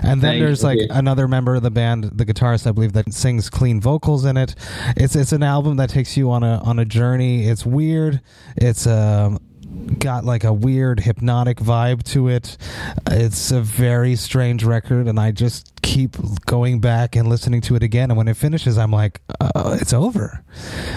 [0.03, 0.87] And then there's like okay.
[0.91, 4.55] another member of the band, the guitarist, I believe, that sings clean vocals in it.
[4.95, 7.47] It's it's an album that takes you on a on a journey.
[7.47, 8.21] It's weird.
[8.55, 9.39] It's um
[9.97, 12.57] got like a weird hypnotic vibe to it.
[13.09, 17.83] It's a very strange record, and I just keep going back and listening to it
[17.83, 18.11] again.
[18.11, 20.43] And when it finishes, I'm like, uh, it's over,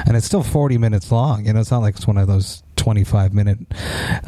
[0.06, 1.46] and it's still 40 minutes long.
[1.46, 3.58] You know, it's not like it's one of those 25 minute.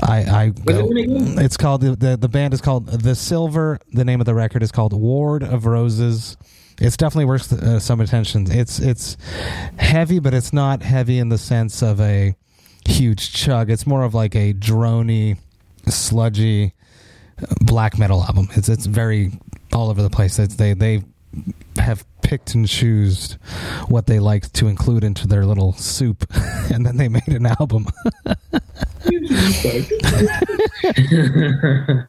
[0.03, 0.89] I I go.
[0.93, 3.79] It's called the, the the band is called The Silver.
[3.93, 6.37] The name of the record is called Ward of Roses.
[6.81, 8.51] It's definitely worth uh, some attention.
[8.51, 9.17] It's it's
[9.77, 12.35] heavy, but it's not heavy in the sense of a
[12.87, 13.71] huge chug.
[13.71, 15.39] It's more of like a drony,
[15.87, 16.73] sludgy
[17.61, 18.49] black metal album.
[18.53, 19.33] It's it's very
[19.73, 20.39] all over the place.
[20.39, 21.03] It's, they they
[21.77, 23.33] have picked and choosed
[23.89, 26.27] what they like to include into their little soup,
[26.73, 27.87] and then they made an album.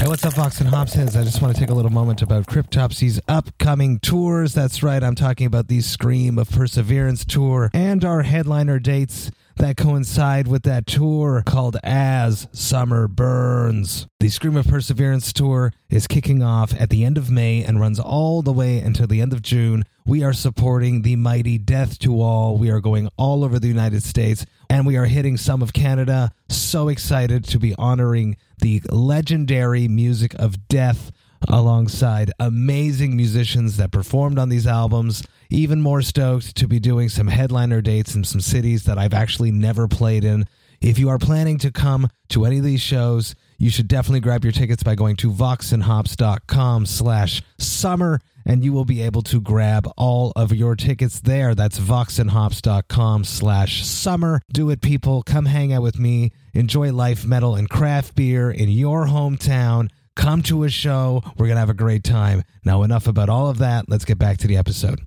[0.00, 1.14] Hey, what's up, Vox and Hopsheads?
[1.14, 4.54] I just want to take a little moment about Cryptopsy's upcoming tours.
[4.54, 9.76] That's right, I'm talking about the Scream of Perseverance tour and our headliner dates that
[9.76, 14.06] coincide with that tour called As Summer Burns.
[14.20, 18.00] The Scream of Perseverance tour is kicking off at the end of May and runs
[18.00, 19.84] all the way until the end of June.
[20.06, 22.56] We are supporting the mighty Death to All.
[22.56, 26.32] We are going all over the United States and we are hitting some of Canada.
[26.48, 31.10] So excited to be honoring the legendary music of death
[31.48, 35.22] alongside amazing musicians that performed on these albums.
[35.48, 39.50] Even more stoked to be doing some headliner dates in some cities that I've actually
[39.50, 40.46] never played in.
[40.80, 44.44] If you are planning to come to any of these shows, you should definitely grab
[44.44, 48.20] your tickets by going to voxandhops.com slash summer
[48.50, 51.54] and you will be able to grab all of your tickets there.
[51.54, 54.40] That's voxandhops.com slash summer.
[54.52, 55.22] Do it, people.
[55.22, 56.32] Come hang out with me.
[56.52, 59.88] Enjoy life, metal, and craft beer in your hometown.
[60.16, 61.22] Come to a show.
[61.38, 62.42] We're going to have a great time.
[62.64, 63.88] Now, enough about all of that.
[63.88, 64.98] Let's get back to the episode.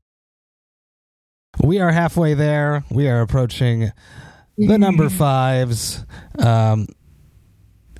[1.61, 2.85] We are halfway there.
[2.89, 3.91] We are approaching
[4.57, 6.05] the number fives.
[6.39, 6.87] Um,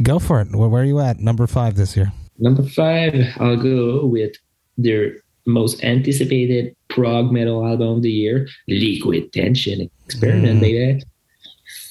[0.02, 0.56] go for it.
[0.56, 1.20] Where, where are you at?
[1.20, 2.14] Number five this year.
[2.40, 4.38] Number five, I'll go with
[4.78, 10.62] their most anticipated prog metal album of the year, Liquid Tension Experiment, Mm.
[10.62, 11.04] baby.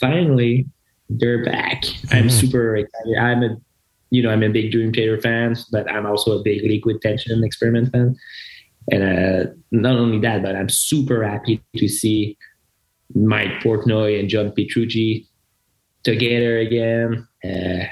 [0.01, 0.67] Finally,
[1.11, 1.85] they're back.
[2.11, 2.31] I'm Mhm.
[2.31, 3.17] super excited.
[3.19, 3.57] I'm a,
[4.11, 7.45] you know, I'm a big Dream Theater fan, but I'm also a big Liquid Tension
[7.45, 8.17] Experiment fan.
[8.91, 12.37] And uh, not only that, but I'm super happy to see
[13.15, 15.27] Mike Portnoy and John Petrucci
[16.03, 17.85] together again, uh,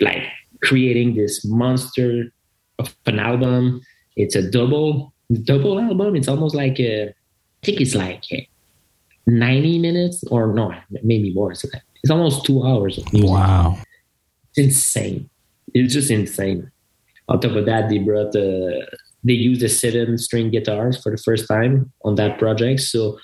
[0.00, 0.22] like
[0.62, 2.32] creating this monster
[2.78, 3.80] of an album.
[4.16, 5.12] It's a double
[5.44, 6.16] double album.
[6.16, 7.12] It's almost like a, I
[7.64, 8.36] think it's like uh,
[9.26, 10.72] 90 minutes or no,
[11.02, 11.52] maybe more.
[11.52, 13.30] It's, it's almost two hours of music.
[13.30, 13.78] Wow.
[14.54, 15.30] It's insane.
[15.72, 16.70] It's just insane.
[17.28, 18.84] On top of that, they brought uh,
[19.24, 23.18] they used the seven string guitars for the first time on that project, so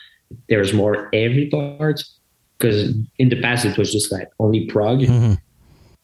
[0.48, 2.02] there's more every part.
[2.56, 5.38] Because in the past it was just like only prog, Mhm.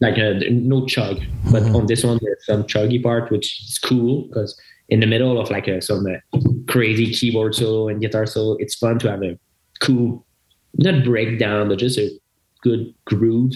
[0.01, 1.21] like uh, no chug.
[1.51, 1.75] But Mhm.
[1.75, 4.55] on this one, there's some chuggy part, which is cool because
[4.89, 8.75] in the middle of like a, some uh, crazy keyboard solo and guitar solo, it's
[8.75, 9.39] fun to have a
[9.81, 10.25] cool,
[10.75, 12.11] not breakdown, but just a
[12.63, 13.55] good groove.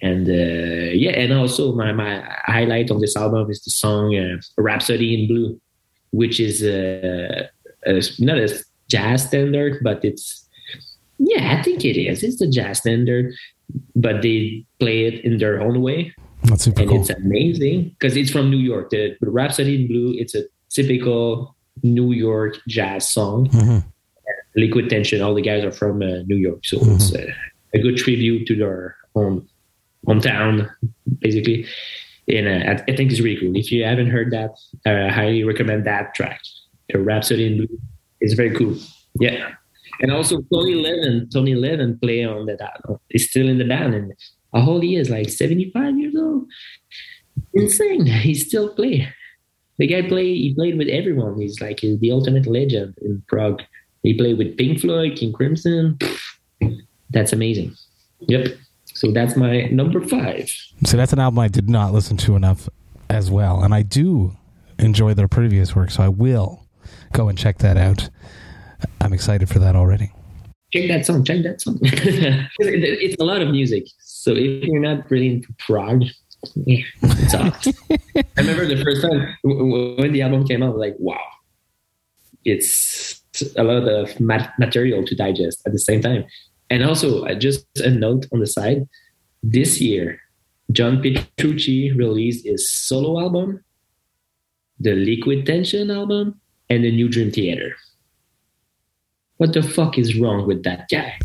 [0.00, 4.40] And uh, yeah, and also my, my highlight on this album is the song uh,
[4.56, 5.60] Rhapsody in Blue,
[6.10, 7.46] which is uh,
[7.86, 8.48] a, not a
[8.88, 10.48] jazz standard, but it's,
[11.18, 12.24] yeah, I think it is.
[12.24, 13.32] It's a jazz standard,
[13.94, 16.12] but they play it in their own way
[16.52, 17.00] That's super and cool.
[17.00, 18.90] it's amazing because it's from New York.
[18.90, 23.48] The Rhapsody in Blue, it's a typical New York jazz song.
[23.48, 23.84] Mhm.
[24.54, 26.94] Liquid Tension, all the guys are from uh, New York, so Mm-hmm.
[26.96, 27.26] it's uh,
[27.74, 29.48] a good tribute to their home
[30.06, 30.68] hometown,
[31.20, 31.64] basically.
[32.28, 33.56] And uh, I, I think it's really cool.
[33.56, 34.50] If you haven't heard that,
[34.84, 36.40] uh, I highly recommend that track.
[36.92, 37.78] The Rhapsody in Blue
[38.20, 38.76] is very cool.
[39.18, 39.54] Yeah,
[40.02, 42.60] and also Tony Levin, Tony Levin play on that.
[43.08, 44.12] He's still in the band, and
[44.60, 45.10] how old he is?
[45.10, 46.46] Like seventy-five years old.
[47.54, 48.06] Insane.
[48.26, 49.08] He still play.
[49.78, 50.34] The guy play.
[50.34, 51.40] He played with everyone.
[51.40, 53.62] He's like the ultimate legend in prog.
[54.02, 55.98] He played with Pink Floyd, King Crimson.
[57.10, 57.74] That's amazing.
[58.20, 58.56] Yep.
[58.94, 60.50] So that's my number five.
[60.84, 62.68] So that's an album I did not listen to enough
[63.08, 64.36] as well, and I do
[64.78, 66.66] enjoy their previous work, so I will
[67.12, 68.08] go and check that out.
[69.00, 70.12] I'm excited for that already.
[70.72, 71.24] Check that song.
[71.24, 71.78] Check that song.
[71.82, 73.86] it's a lot of music.
[74.22, 76.04] So if you're not really into prog,
[76.54, 77.66] yeah, it's off.
[77.90, 81.18] I remember the first time when the album came out, like, wow,
[82.44, 83.20] it's
[83.56, 86.24] a lot of material to digest at the same time.
[86.70, 88.88] And also, uh, just a note on the side
[89.42, 90.20] this year,
[90.70, 93.64] John Petrucci released his solo album,
[94.78, 97.74] the Liquid Tension album, and the New Dream Theater.
[99.38, 101.18] What the fuck is wrong with that guy?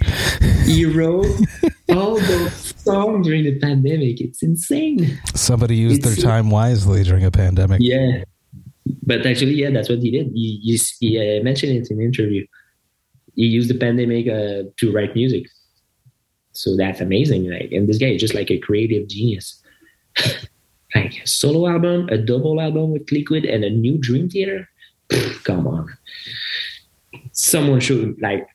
[0.65, 1.27] He wrote
[1.91, 4.21] all those songs during the pandemic.
[4.21, 5.19] It's insane.
[5.35, 7.79] Somebody used it's, their time wisely during a pandemic.
[7.81, 8.23] Yeah.
[9.03, 10.27] But actually, yeah, that's what he did.
[10.33, 12.45] He, he, he uh, mentioned it in an interview.
[13.35, 15.47] He used the pandemic uh, to write music.
[16.53, 17.49] So that's amazing.
[17.49, 19.61] Like, and this guy is just like a creative genius.
[20.95, 24.67] like a solo album, a double album with Liquid, and a new Dream Theater.
[25.43, 25.87] come on.
[27.31, 28.47] Someone should like,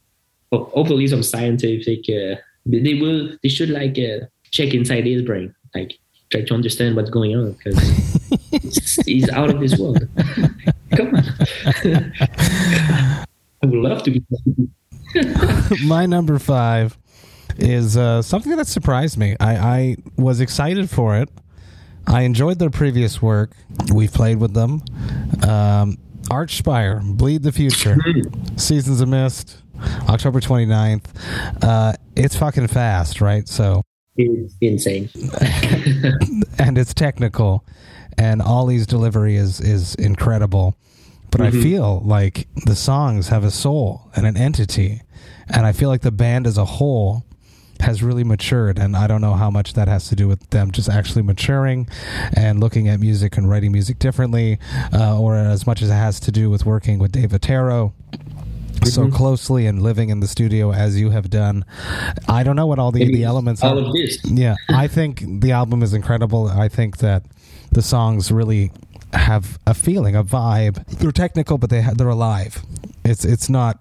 [0.51, 2.05] hopefully, some scientific.
[2.09, 3.37] Uh, they will.
[3.43, 5.99] They should like uh, check inside his brain, like
[6.31, 10.07] try to understand what's going on because he's out of this world.
[10.97, 11.25] come on.
[13.63, 14.23] I would love to be.
[15.85, 16.97] My number five
[17.59, 19.37] is uh, something that surprised me.
[19.39, 21.29] I, I was excited for it.
[22.07, 23.53] I enjoyed their previous work.
[23.95, 24.83] We've played with them.
[25.43, 25.99] Um,
[26.31, 27.97] Archspire, Bleed the Future,
[28.57, 29.63] Seasons of Mist,
[30.09, 31.05] October 29th.
[31.63, 33.49] Uh, it's fucking fast, right?
[33.49, 33.83] So
[34.17, 35.09] it's insane.
[36.59, 37.65] and it's technical
[38.19, 40.77] and Ollie's delivery is is incredible.
[41.31, 41.59] But mm-hmm.
[41.59, 45.01] I feel like the songs have a soul and an entity.
[45.49, 47.25] And I feel like the band as a whole
[47.81, 48.79] has really matured.
[48.79, 51.89] And I don't know how much that has to do with them just actually maturing
[52.35, 54.59] and looking at music and writing music differently,
[54.93, 57.95] uh, or as much as it has to do with working with Dave Otero
[58.85, 59.15] so mm-hmm.
[59.15, 61.65] closely and living in the studio as you have done.
[62.29, 63.87] I don't know what all the, the elements all are.
[63.87, 64.19] Of this.
[64.25, 66.49] Yeah, I think the album is incredible.
[66.49, 67.25] I think that
[67.71, 68.73] the songs really
[69.13, 70.87] have a feeling, a vibe.
[70.87, 72.63] They're technical, but they ha- they're alive.
[73.05, 73.79] It's it's not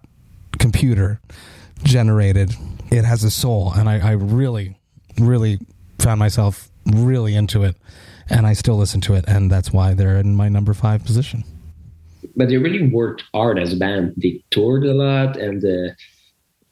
[0.60, 1.22] computer
[1.84, 2.56] generated
[2.92, 4.78] it has a soul, and I, I really,
[5.18, 5.60] really
[6.00, 7.78] found myself really into it,
[8.30, 11.44] and I still listen to it, and that's why they're in my number five position.
[12.36, 14.13] But they really worked hard as a band.
[14.17, 15.94] They toured a lot, and uh,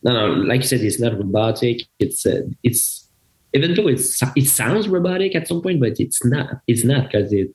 [0.04, 1.82] no, no, like you said, it's not robotic.
[2.00, 3.08] It's uh, it's
[3.54, 6.62] even though it's it sounds robotic at some point, but it's not.
[6.68, 7.50] It's not because it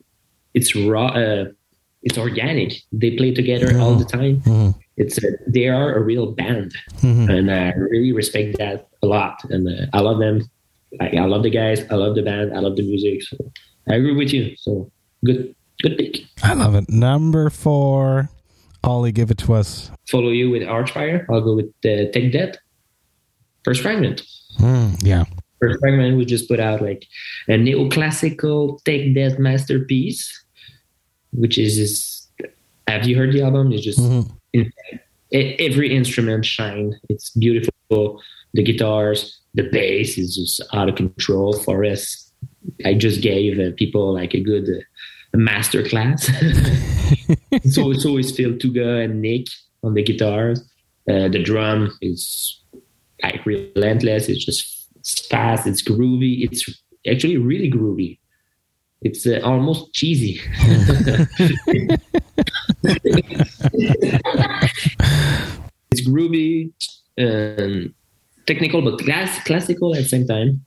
[0.53, 1.09] it's raw.
[1.09, 1.47] Uh,
[2.03, 2.75] it's organic.
[2.93, 3.81] They play together mm-hmm.
[3.81, 4.40] all the time.
[4.43, 7.29] Mm-hmm it's a, they are a real band, mm-hmm.
[7.29, 9.43] and I really respect that a lot.
[9.51, 10.43] And uh, I love them.
[11.01, 11.83] I, I, love the guys.
[11.90, 12.57] I love the band.
[12.57, 13.23] I love the music.
[13.23, 13.37] So
[13.90, 14.55] I agree with you.
[14.57, 14.90] So
[15.25, 16.21] good, good pick.
[16.43, 16.89] I love it.
[16.89, 18.29] Number four,
[18.83, 19.91] Oli, give it to us.
[20.09, 21.27] Follow you with Archspire.
[21.31, 22.59] I'll go with uh, Take That.
[23.65, 24.23] First fragment.
[24.59, 25.25] Mm, yeah.
[25.61, 27.07] First fragment we just put out like
[27.49, 30.45] a neoclassical Take That masterpiece,
[31.33, 32.21] which is.
[32.87, 33.73] Have you heard the album?
[33.73, 33.99] It's just.
[33.99, 34.35] Mm-hmm
[35.35, 36.95] every instrument shine.
[37.09, 38.23] It's beautiful.
[38.55, 42.33] The guitars, the bass is just out of control for us.
[42.85, 44.85] I just gave uh, people like a good
[45.35, 46.27] uh, master class.
[47.70, 49.47] so it's always Phil Tougas and Nick
[49.83, 50.61] on the guitars.
[51.09, 52.62] Uh, the drum is
[53.23, 54.29] like relentless.
[54.29, 55.66] It's just it's fast.
[55.66, 56.44] It's groovy.
[56.44, 56.68] It's
[57.11, 58.18] actually really groovy.
[59.03, 60.40] It's uh, almost cheesy.
[65.90, 66.73] it's groovy
[67.18, 67.92] and
[68.47, 70.64] technical, but class, classical at the same time.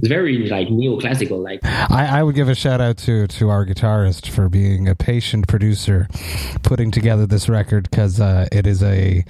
[0.00, 1.44] It's very like neoclassical.
[1.44, 4.94] Like I, I would give a shout out to to our guitarist for being a
[4.94, 6.08] patient producer,
[6.62, 9.26] putting together this record because uh, it is a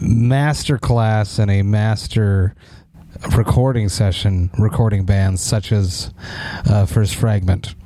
[0.00, 2.56] master class and a master
[3.36, 6.12] recording session, recording bands such as
[6.68, 7.76] uh, First Fragment.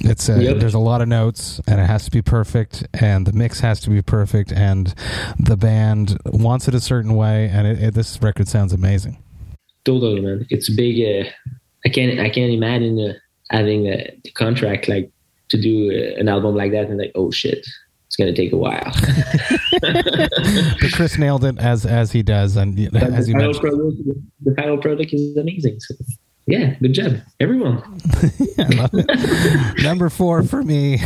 [0.00, 0.58] It's a, yep.
[0.58, 3.80] there's a lot of notes, and it has to be perfect, and the mix has
[3.82, 4.94] to be perfect, and
[5.38, 9.22] the band wants it a certain way, and it, it, this record sounds amazing.
[9.84, 10.46] Totally, man.
[10.50, 11.26] It's big.
[11.26, 11.30] Uh,
[11.88, 13.14] I can't I can't imagine uh,
[13.50, 15.10] having a contract like
[15.48, 17.66] to do uh, an album like that, and like, oh shit,
[18.06, 18.92] it's going to take a while.
[19.80, 23.96] but Chris nailed it as as he does, and as the, you final product,
[24.42, 25.80] the final product is amazing.
[25.80, 25.94] So
[26.46, 27.82] yeah, good job, everyone.
[29.82, 31.00] Number four for me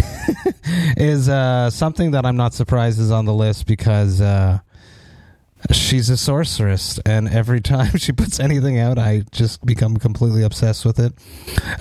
[0.96, 4.58] is uh, something that I'm not surprised is on the list because uh,
[5.70, 10.84] She's a sorceress, and every time she puts anything out, I just become completely obsessed
[10.84, 11.12] with it.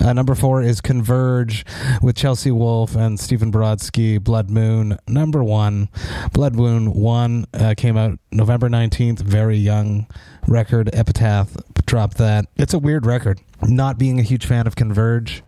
[0.00, 1.64] Uh, number four is Converge
[2.00, 4.98] with Chelsea Wolfe and Stephen Brodsky, Blood Moon.
[5.08, 5.88] Number one,
[6.32, 10.06] Blood Moon 1 uh, came out November 19th, very young
[10.46, 10.90] record.
[10.92, 11.56] Epitaph
[11.92, 12.46] dropped that.
[12.56, 13.38] It's a weird record.
[13.60, 15.42] Not being a huge fan of Converge,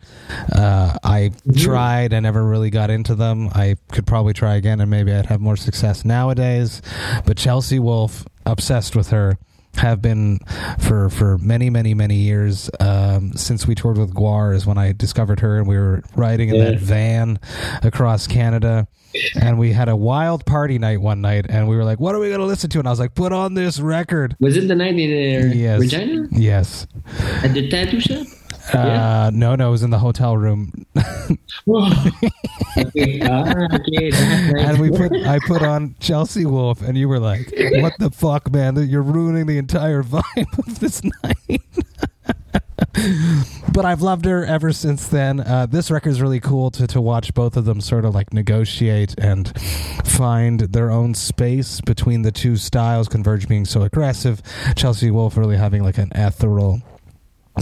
[0.54, 2.12] uh, I tried.
[2.12, 3.48] I never really got into them.
[3.54, 6.82] I could probably try again, and maybe I'd have more success nowadays.
[7.24, 9.38] But Chelsea Wolfe, obsessed with her,
[9.76, 10.38] have been
[10.78, 14.92] for for many many many years um, since we toured with Gwar is when I
[14.92, 17.38] discovered her and we were riding in that van
[17.82, 18.86] across Canada.
[19.40, 22.18] And we had a wild party night one night and we were like what are
[22.18, 22.78] we going to listen to?
[22.80, 24.36] And I was like put on this record.
[24.40, 25.80] Was it the night in uh, yes.
[25.80, 26.28] Regina?
[26.32, 26.86] Yes.
[27.42, 28.26] At the tattoo shop?
[28.72, 30.72] Uh, no no it was in the hotel room
[31.66, 31.90] Whoa.
[32.78, 33.20] okay.
[33.20, 34.10] Okay.
[34.10, 34.68] that's nice.
[34.68, 38.50] and we put I put on Chelsea Wolfe and you were like what the fuck
[38.50, 41.60] man you're ruining the entire vibe of this night
[43.72, 45.40] but I've loved her ever since then.
[45.40, 48.32] Uh, this record is really cool to, to watch both of them sort of like
[48.32, 49.52] negotiate and
[50.04, 53.08] find their own space between the two styles.
[53.08, 54.42] Converge being so aggressive,
[54.76, 56.80] Chelsea Wolfe really having like an ethereal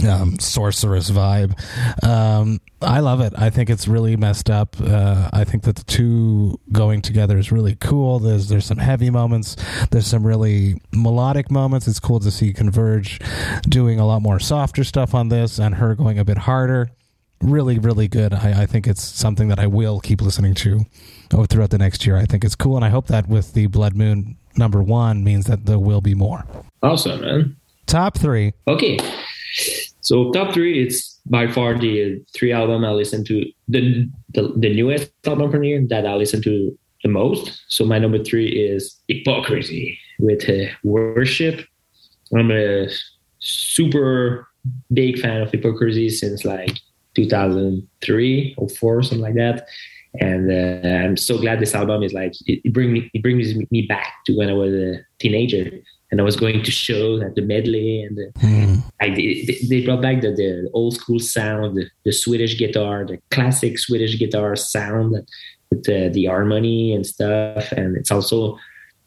[0.07, 1.53] um, sorceress vibe.
[2.03, 3.33] Um, I love it.
[3.37, 4.75] I think it's really messed up.
[4.79, 8.19] Uh, I think that the two going together is really cool.
[8.19, 9.55] There's there's some heavy moments.
[9.91, 11.87] There's some really melodic moments.
[11.87, 13.19] It's cool to see Converge
[13.69, 16.89] doing a lot more softer stuff on this, and her going a bit harder.
[17.41, 18.33] Really, really good.
[18.33, 20.85] I, I think it's something that I will keep listening to
[21.33, 22.17] oh, throughout the next year.
[22.17, 25.45] I think it's cool, and I hope that with the Blood Moon number one means
[25.45, 26.45] that there will be more.
[26.81, 27.57] Awesome, man.
[27.85, 28.53] Top three.
[28.67, 28.97] Okay.
[30.01, 34.73] So top three, it's by far the three album I listen to the, the the
[34.73, 37.61] newest album from here that I listen to the most.
[37.67, 41.65] So my number three is Hypocrisy with uh, Worship.
[42.35, 42.87] I'm a
[43.39, 44.47] super
[44.91, 46.79] big fan of Hypocrisy since like
[47.15, 49.67] 2003 or four, something like that.
[50.19, 53.81] And uh, I'm so glad this album is like it, it me it brings me
[53.83, 55.71] back to when I was a teenager
[56.13, 58.75] and I was going to shows at the medley and the, Hmm.
[59.01, 63.17] I, they, they brought back the, the old school sound, the, the Swedish guitar, the
[63.31, 65.15] classic Swedish guitar sound
[65.71, 67.71] with the, the harmony and stuff.
[67.71, 68.59] And it's also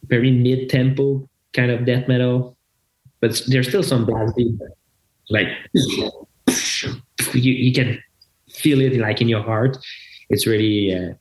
[0.09, 2.57] very mid tempo kind of death metal,
[3.21, 4.59] but there's still some blast beat,
[5.31, 5.47] like
[7.35, 8.03] you, you can
[8.51, 9.79] feel it like in your heart.
[10.29, 11.15] It's really, uh,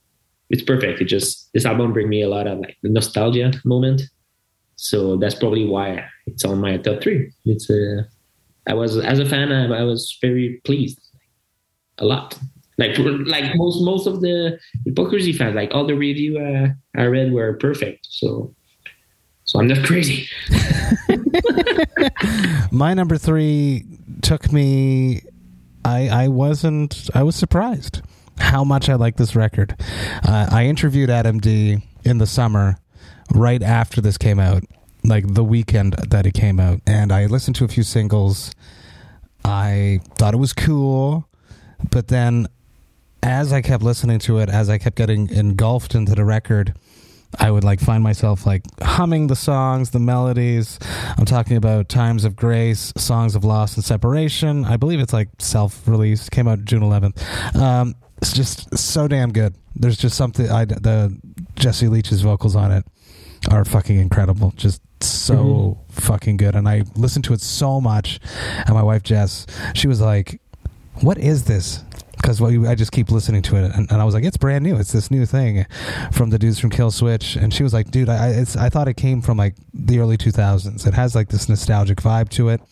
[0.50, 1.00] it's perfect.
[1.00, 4.02] It just, this album bring me a lot of like nostalgia moment.
[4.76, 7.32] So that's probably why it's on my top three.
[7.44, 8.02] It's uh,
[8.66, 11.00] I was as a fan, I, I was very pleased,
[11.98, 12.38] a lot.
[12.78, 16.68] Like like most most of the hypocrisy fans, like all the review uh,
[17.00, 18.06] I read were perfect.
[18.10, 18.54] So
[19.44, 20.28] so I'm not crazy.
[22.70, 23.86] My number three
[24.20, 25.22] took me.
[25.86, 27.08] I I wasn't.
[27.14, 28.02] I was surprised
[28.38, 29.74] how much I like this record.
[30.22, 32.76] Uh, I interviewed Adam D in the summer,
[33.34, 34.64] right after this came out,
[35.04, 38.52] like the weekend that it came out, and I listened to a few singles.
[39.44, 41.28] I thought it was cool,
[41.90, 42.48] but then
[43.22, 46.74] as I kept listening to it, as I kept getting engulfed into the record,
[47.38, 50.78] I would like find myself like humming the songs, the melodies.
[51.18, 54.64] I'm talking about Times of Grace, Songs of Loss and Separation.
[54.64, 57.56] I believe it's like self released, came out June 11th.
[57.56, 59.54] Um, it's just so damn good.
[59.74, 61.18] There's just something, I, the
[61.56, 62.84] Jesse Leach's vocals on it
[63.48, 64.52] are fucking incredible.
[64.56, 66.00] Just so mm-hmm.
[66.00, 66.54] fucking good.
[66.54, 68.20] And I listened to it so much.
[68.66, 70.40] And my wife, Jess, she was like,
[71.00, 71.84] What is this?
[72.16, 74.76] Because I just keep listening to it, and, and I was like, "It's brand new.
[74.76, 75.66] It's this new thing
[76.10, 78.96] from the dudes from Killswitch." And she was like, "Dude, I it's, I thought it
[78.96, 80.86] came from like the early 2000s.
[80.86, 82.62] It has like this nostalgic vibe to it.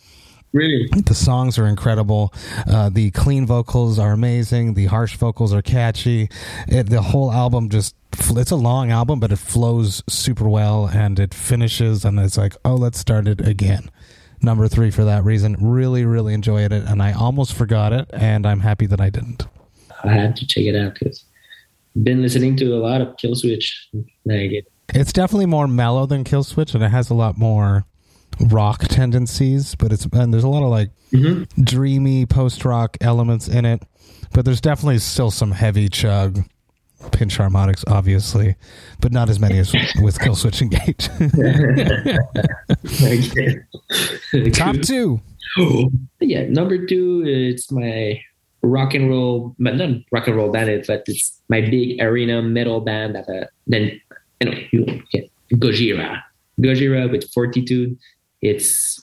[0.55, 0.87] Really?
[0.87, 2.33] The songs are incredible.
[2.65, 4.75] Uh, the clean vocals are amazing.
[4.75, 6.29] The harsh vocals are catchy.
[6.69, 7.93] It, the whole album just
[8.29, 12.55] it's a long album, but it flows super well, and it finishes, and it's like,
[12.63, 13.91] oh, let's start it again.
[14.41, 15.57] Number three for that reason.
[15.59, 19.45] Really, really enjoyed it, and I almost forgot it, and I'm happy that I didn't.
[20.05, 21.25] I had to check it out because
[22.01, 23.73] been listening to a lot of Killswitch.
[24.23, 27.83] Like it, It's definitely more mellow than Killswitch, and it has a lot more
[28.39, 29.75] rock tendencies.
[29.75, 31.47] But it's and there's a lot of like Mhm.
[31.63, 33.83] dreamy post rock elements in it.
[34.33, 36.43] But there's definitely still some heavy chug,
[37.11, 38.55] pinch harmonics, obviously,
[38.99, 39.71] but not as many as
[40.01, 41.07] with Killswitch Engage.
[44.53, 45.21] Top two.
[46.19, 48.19] yeah, number two, it's my
[48.61, 52.81] rock and roll, but not rock and roll band, but it's my big arena metal
[52.81, 53.99] band that uh, then
[54.41, 54.85] you know you
[55.53, 56.21] Gojira.
[56.59, 57.97] Gojira with Fortitude.
[58.49, 59.01] It's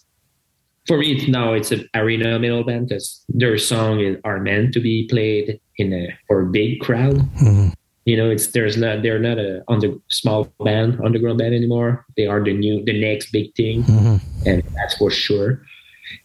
[0.86, 1.09] for me.
[1.28, 5.93] Now it's an arena metal band because their songs are meant to be played in
[5.93, 7.16] a for a big crowd.
[7.43, 7.68] Mm-hmm.
[8.05, 12.05] You know, it's there's not they're not a under small band underground band anymore.
[12.16, 14.16] They are the new the next big thing, Mm-hmm.
[14.49, 15.62] and that's for sure.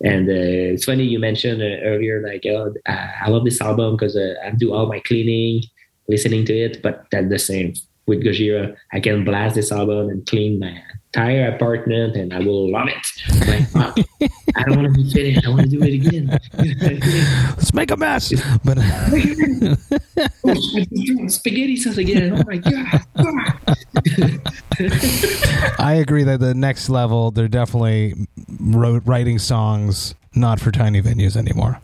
[0.03, 3.95] And uh, it's funny you mentioned uh, earlier, like oh, I I love this album
[3.95, 5.63] because uh, I do all my cleaning,
[6.09, 6.81] listening to it.
[6.81, 7.73] But that's the same
[8.07, 8.75] with Gojira.
[8.91, 10.73] I can blast this album and clean my
[11.17, 13.47] entire apartment, and I will love it.
[13.47, 13.93] Like, wow,
[14.55, 15.45] I don't want to be finished.
[15.45, 16.39] I want to do it again.
[17.57, 18.31] Let's make a mess.
[18.63, 18.77] But
[20.45, 20.53] oh,
[21.27, 22.33] spaghetti sauce again.
[22.33, 23.01] Oh my god.
[25.79, 28.13] I agree that the next level, they're definitely
[28.59, 31.79] wrote, writing songs not for tiny venues anymore.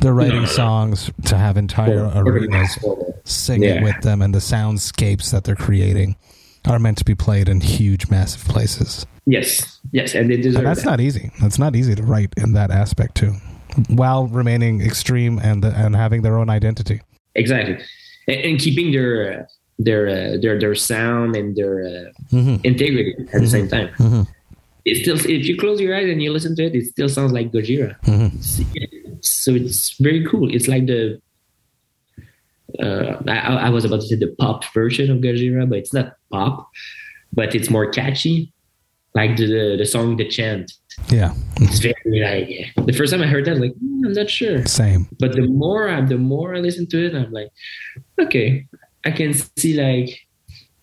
[0.00, 2.76] They're writing No, songs to have entire arenas
[3.24, 3.82] sing it Yeah.
[3.84, 6.16] with them, and the soundscapes that they're creating
[6.66, 9.06] are meant to be played in huge, massive places.
[9.26, 10.90] Yes, yes, and they deserve And that's that.
[10.90, 11.30] not easy.
[11.40, 13.32] That's not easy to write in that aspect too,
[13.88, 17.00] while remaining extreme and and having their own identity.
[17.34, 17.78] exactly,
[18.28, 19.42] and, and keeping their uh,
[19.78, 23.88] their uh, their their sound and their uh, hmm integrity at the same time.
[23.98, 24.26] Mhm.
[24.84, 27.32] It still, if you close your eyes and you listen to it, it still sounds
[27.32, 27.96] like Gojira.
[28.04, 30.54] hmm It's- so it's very cool.
[30.54, 31.18] It's like the
[32.82, 36.14] uh, I, I was about to say the pop version of Gojira, but it's not
[36.30, 36.68] pop,
[37.32, 38.52] but it's more catchy.
[39.14, 40.72] Like the the, the song "The Chant,"
[41.08, 44.12] Yeah, it's very like the first time I heard that, I was like "Hmm, I'm
[44.12, 44.66] not sure.
[44.66, 45.06] same.
[45.20, 47.50] But the more I, the more I listen to it, I'm like,
[48.20, 48.66] okay,
[49.04, 50.18] I can see like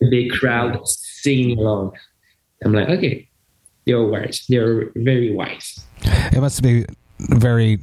[0.02, 1.92] a big crowd singing along.
[2.64, 3.28] I'm like, okay,
[3.86, 4.46] they're wise.
[4.48, 5.84] They're very wise.
[6.04, 6.86] It must be
[7.20, 7.80] very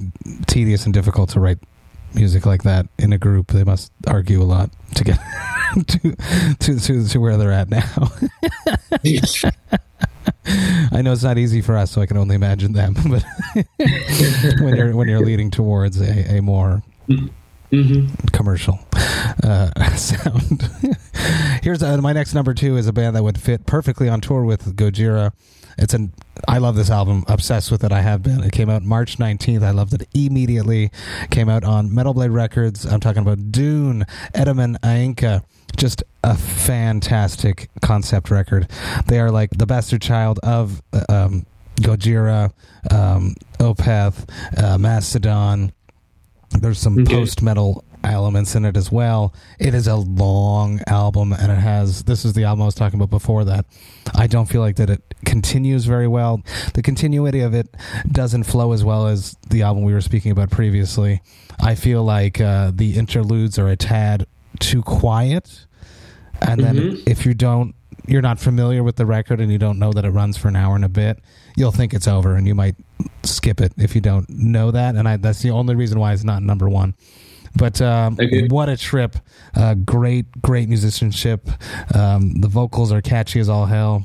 [0.46, 1.58] tedious and difficult to write
[2.14, 3.48] music like that in a group.
[3.48, 5.18] They must argue a lot to get
[5.86, 6.16] to
[6.58, 8.10] to to, to where they're at now.
[10.92, 12.94] I know it's not easy for us, so I can only imagine them.
[13.08, 13.24] But
[14.60, 17.26] when you're when you're leading towards a, a more hmm
[18.32, 18.78] commercial
[19.44, 20.70] uh, sound.
[21.62, 24.44] Here's uh, my next number two is a band that would fit perfectly on tour
[24.44, 25.32] with Gojira.
[25.78, 26.12] It's an
[26.46, 27.92] I love this album, obsessed with it.
[27.92, 28.42] I have been.
[28.42, 29.62] It came out March 19th.
[29.62, 30.90] I loved it immediately.
[31.30, 32.84] Came out on Metal Blade Records.
[32.86, 34.04] I'm talking about Dvne,
[34.34, 35.42] Etemen Ænka.
[35.76, 38.68] Just a fantastic concept record.
[39.06, 42.52] They are like the bastard child of uh, um, Gojira,
[42.90, 44.28] um, Opeth,
[44.62, 45.72] uh, Mastodon.
[46.50, 47.14] There's some Okay.
[47.14, 49.32] post metal elements in it as well.
[49.58, 52.04] It is a long album, and it has.
[52.04, 53.66] This is the album I was talking about before that.
[54.14, 56.42] I don't feel like that it continues very well.
[56.74, 57.68] The continuity of it
[58.10, 61.20] doesn't flow as well as the album we were speaking about previously.
[61.60, 64.26] I feel like uh, the interludes are a tad
[64.60, 65.66] too quiet,
[66.40, 67.02] and then Mhm.
[67.06, 67.74] if you don't.
[68.06, 70.56] You're not familiar with the record and you don't know that it runs for an
[70.56, 71.18] hour and a bit.
[71.56, 72.74] You'll think it's over and you might
[73.22, 74.94] skip it if you don't know that.
[74.94, 76.94] And I, that's the only reason why it's not number one.
[77.56, 78.16] But um,
[78.48, 79.16] what a trip!
[79.54, 81.48] Uh, great, great musicianship.
[81.94, 84.04] Um, the vocals are catchy as all hell.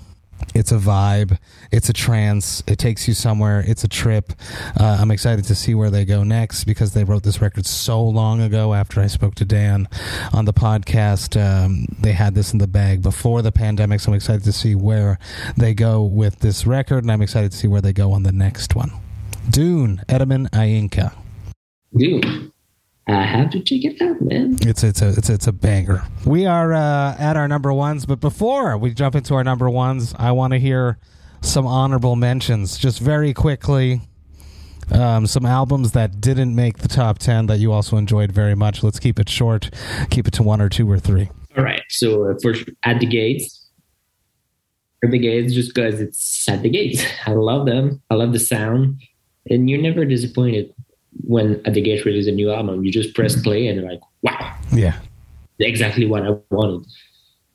[0.53, 1.37] It's a vibe.
[1.71, 2.63] It's a trance.
[2.67, 3.63] It takes you somewhere.
[3.65, 4.33] It's a trip.
[4.79, 8.03] Uh, I'm excited to see where they go next because they wrote this record so
[8.03, 8.73] long ago.
[8.73, 9.87] After I spoke to Dan
[10.31, 13.99] on the podcast, um, they had this in the bag before the pandemic.
[13.99, 15.17] So I'm excited to see where
[15.57, 18.31] they go with this record, and I'm excited to see where they go on the
[18.31, 18.91] next one.
[19.49, 21.13] Dvne, Etemen Ænka.
[21.95, 22.51] Dude,
[23.07, 24.57] I have to check it out, man.
[24.61, 26.03] It's it's a it's it's a banger.
[26.25, 30.15] We are uh, at our number ones, but before we jump into our number ones,
[30.17, 30.97] I want to hear
[31.41, 34.01] some honorable mentions, just very quickly.
[34.91, 38.83] Um, some albums that didn't make the top ten that you also enjoyed very much.
[38.83, 39.69] Let's keep it short.
[40.09, 41.29] Keep it to one or two or three.
[41.57, 41.83] All right.
[41.89, 43.69] So uh, for at the gates,
[45.03, 47.03] at the gates, just because it's at the gates.
[47.25, 48.01] I love them.
[48.09, 49.01] I love the sound,
[49.49, 50.73] and you're never disappointed
[51.25, 52.83] when at the gates release a new album.
[52.83, 54.97] You just press play and you're like, wow, Yeah,
[55.59, 56.87] exactly what I wanted.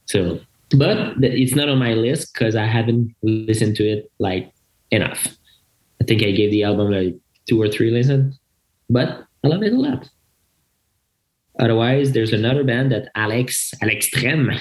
[0.07, 0.41] So,
[0.71, 4.53] but it's not on my list because I haven't listened to it like
[4.91, 5.27] enough.
[6.01, 7.17] I think I gave the album like
[7.49, 8.39] two or three listens,
[8.89, 10.09] but I love it a lot.
[11.61, 14.53] Otherwise, there's another band that Alex Alex Trem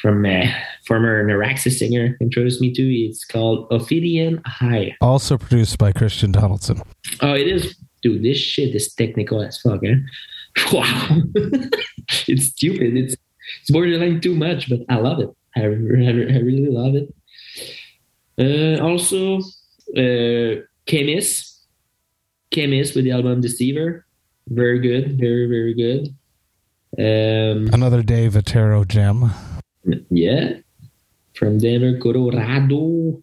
[0.00, 0.46] from uh,
[0.86, 2.82] former Neuraxis singer introduced me to.
[2.82, 4.94] It's called Ophidian I.
[5.00, 6.82] also produced by Christian Donaldson.
[7.20, 7.76] Oh, it is,
[8.06, 8.22] dude.
[8.22, 9.82] This shit is technical as fuck.
[9.84, 9.96] Eh?
[10.72, 11.18] Wow,
[12.32, 12.96] it's stupid.
[12.96, 13.14] It's
[13.60, 15.30] it's borderline too much, but I love it.
[15.54, 17.06] I, re- I really love it.
[18.38, 19.38] Uh, also,
[19.96, 21.60] uh, Khemmis,
[22.50, 24.06] Khemmis with the album Deceiver,
[24.48, 26.02] very good, very very good.
[26.98, 29.30] Um, Another Dave Otero gem.
[30.08, 30.54] yeah,
[31.34, 33.22] from Denver, Colorado.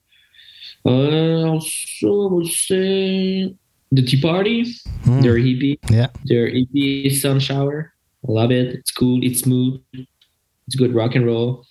[0.86, 3.56] Uh, also, I would say
[3.96, 4.66] the Tea Party.
[5.04, 5.22] Hmm.
[5.22, 6.08] Their EP, Yeah.
[6.26, 7.94] their EP Sun Shower.
[8.28, 8.74] I love it.
[8.76, 9.24] It's cool.
[9.24, 9.82] It's smooth.
[9.94, 11.66] It's good rock and roll.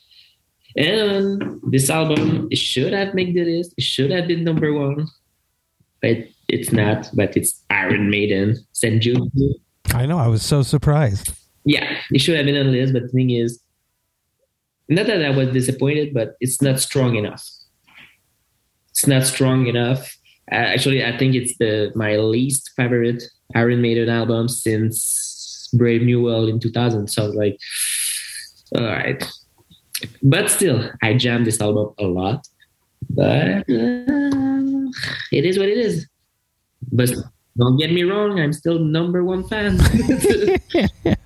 [0.77, 3.75] And this album, it should have made the list.
[3.77, 5.07] It should have been number one,
[6.01, 6.17] but
[6.49, 7.11] it's not.
[7.15, 8.57] But it's Iron Maiden.
[9.01, 9.31] Jude.
[9.95, 10.19] I know.
[10.19, 11.33] I was so surprised.
[11.65, 12.93] Yeah, it should have been on the list.
[12.93, 13.61] But the thing is,
[14.89, 17.47] not that I was disappointed, but it's not strong enough.
[18.91, 20.17] It's not strong enough.
[20.51, 23.23] Uh, actually, I think it's the my least favorite
[23.55, 27.09] Iron Maiden album since Brave New World in 2000.
[27.09, 27.59] So like,
[28.77, 29.23] all right.
[30.23, 32.47] But still, I jammed this album a lot.
[33.11, 34.83] But uh,
[35.33, 36.07] it is what it is.
[36.91, 37.11] But
[37.57, 39.79] don't get me wrong, I'm still number one fan.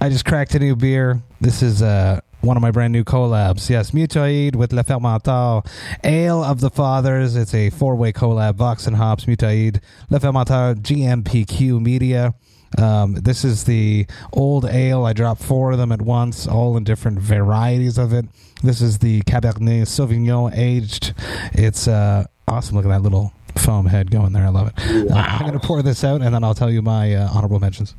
[0.00, 1.20] I just cracked a new beer.
[1.40, 3.68] This is uh, one of my brand new collabs.
[3.68, 5.66] Yes, Mutoid with Le Fermentor.
[6.04, 7.36] Ale of the Fathers.
[7.36, 8.54] It's a four way collab.
[8.54, 12.34] Vox and Hops, Mutoid, Le Fermentor, GMPQ Media.
[12.78, 15.04] Um, this is the old ale.
[15.04, 18.26] I dropped four of them at once, all in different varieties of it.
[18.62, 21.14] This is the Cabernet Sauvignon aged.
[21.52, 22.76] It's uh, awesome.
[22.76, 24.44] Look at that little foam head going there.
[24.44, 25.10] I love it.
[25.10, 27.58] Uh, I'm going to pour this out and then I'll tell you my uh, honorable
[27.58, 27.94] mentions.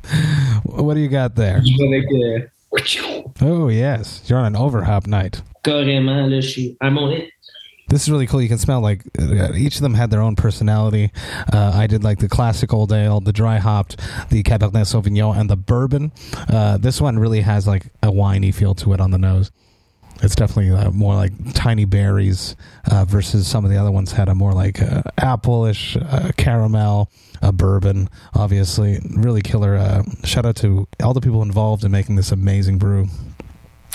[0.64, 1.60] What do you got there?
[3.40, 4.22] Oh, yes.
[4.26, 5.42] You're on an overhop night.
[5.64, 7.28] carrément, là, je suis- I'm on it.
[7.88, 8.40] This is really cool.
[8.40, 11.10] You can smell like uh, each of them had their own personality.
[11.52, 13.96] Uh, I did like the classic old ale, the dry hopped,
[14.30, 16.10] the Cabernet Sauvignon, and the bourbon.
[16.48, 19.50] Uh, this one really has like a winey feel to it on the nose.
[20.22, 22.56] It's definitely uh, more like tiny berries
[22.90, 27.10] uh, versus some of the other ones had a more like uh, apple-ish uh, caramel,
[27.42, 28.08] a bourbon.
[28.34, 29.76] Obviously, really killer.
[29.76, 33.08] Uh, shout out to all the people involved in making this amazing brew.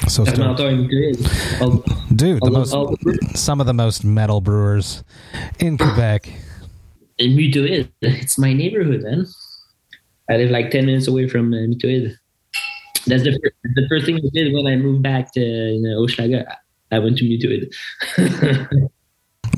[0.08, 0.38] So stoked.
[0.38, 1.62] Fermentor included.
[1.62, 1.84] All-
[2.16, 5.04] dude, the all- most some of the most metal brewers
[5.60, 6.30] in Quebec.
[7.20, 9.26] And Mutoid, it's my neighborhood, man.
[10.30, 12.16] I live like 10 minutes away from uh, Mutoid.
[13.08, 16.06] That's the, fir- the first thing I did when I moved back to you know.
[16.92, 17.74] I went to Mutoid.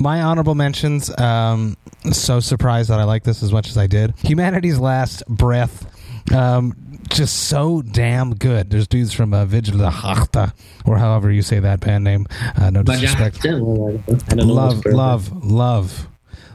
[0.00, 1.16] My honorable mentions.
[1.18, 1.76] Um,
[2.10, 4.14] so surprised that I like this as much as I did.
[4.24, 5.86] Humanity's Last Breath.
[6.34, 6.74] Um,
[7.10, 8.70] just so damn good.
[8.70, 10.52] There's dudes from uh, Vigil de
[10.86, 12.26] or however you say that band name.
[12.56, 13.44] Uh, no disrespect.
[13.46, 13.50] I
[14.34, 16.08] love, love, love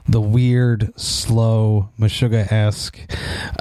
[0.08, 3.00] the weird, slow, Meshuggah esque,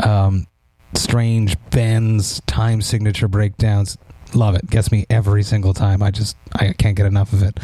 [0.05, 0.47] um,
[0.95, 3.99] strange bends, time signature breakdowns.
[4.35, 4.69] Love it.
[4.69, 6.03] Gets me every single time.
[6.03, 7.59] I just I can't get enough of it.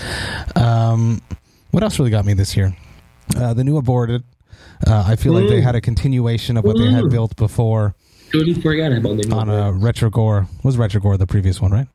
[0.57, 1.21] Um,
[1.71, 2.75] what else really got me this year?
[3.37, 4.23] Uh, the new aborted.
[4.87, 5.65] Uh, I feel like they Mm.
[5.65, 7.11] had a continuation of what they had Mm.
[7.11, 7.95] built before
[8.33, 10.47] Totally forgot about the on a Retrogore.
[10.63, 11.89] Was Retrogore the previous one, right?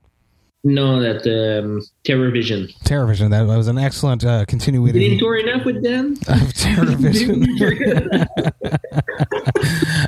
[0.68, 1.26] No, that
[1.64, 2.68] um, Terror Vision.
[2.86, 3.30] Terrorvision.
[3.30, 6.14] That was an excellent uh, You continuity didn't tour enough with them?
[6.28, 7.46] of Terrorvision.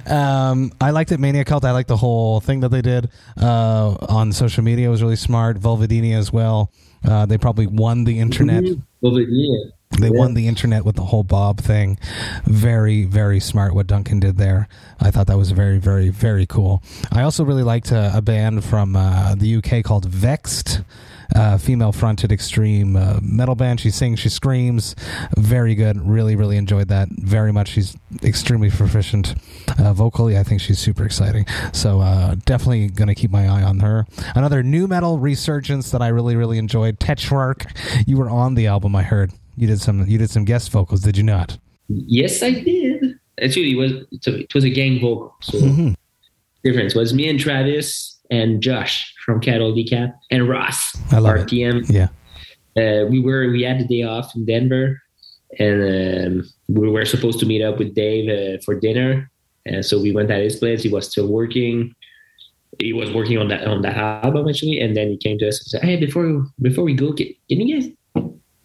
[0.12, 1.20] um, I liked it.
[1.20, 1.64] Maniacult.
[1.64, 3.10] I liked the whole thing that they did
[3.42, 4.88] uh, on social media.
[4.88, 5.60] It was really smart.
[5.60, 6.72] Velvedini as well.
[7.08, 8.64] Uh, they probably won the internet.
[9.04, 9.70] Over yeah.
[10.00, 10.20] They Yeah.
[10.20, 11.98] won the internet with the whole Bob thing.
[12.46, 14.68] Very, very smart what Duncan did there.
[15.00, 16.84] I thought that was very, very, very cool.
[17.12, 20.82] I also really liked uh, a band from uh, the UK called Vexed.
[21.36, 23.80] Uh, female fronted extreme uh, metal band.
[23.80, 24.96] She sings, she screams.
[25.38, 26.02] Very good.
[26.08, 27.70] Really, really enjoyed that very much.
[27.70, 29.36] She's extremely proficient
[29.80, 30.38] uh, vocally.
[30.38, 31.46] I think she's super exciting.
[31.74, 34.06] So uh, definitely going to keep my eye on her.
[34.36, 37.00] Another new metal resurgence that I really, really enjoyed.
[37.00, 37.66] Tetrarch.
[38.08, 39.32] You were on the album, I heard.
[39.56, 40.08] You did some.
[40.08, 41.58] You did some guest vocals, did you not?
[41.88, 43.16] Yes, I did.
[43.42, 43.92] Actually, it was
[44.28, 45.34] it was a gang vocal.
[45.42, 45.96] So Mhm.
[46.64, 51.90] difference was me and Travis and Josh from Cattle Decap and Ross I love it.
[51.90, 52.08] Yeah.
[52.78, 55.02] Uh, we were we had the day off in Denver,
[55.58, 59.32] and um, we were supposed to meet up with Dave uh, for dinner.
[59.66, 60.84] And so we went at his place.
[60.84, 61.94] He was still working.
[62.80, 65.60] He was working on that on that album actually, and then he came to us
[65.60, 67.92] and said, "Hey, before before we go, can, can you guys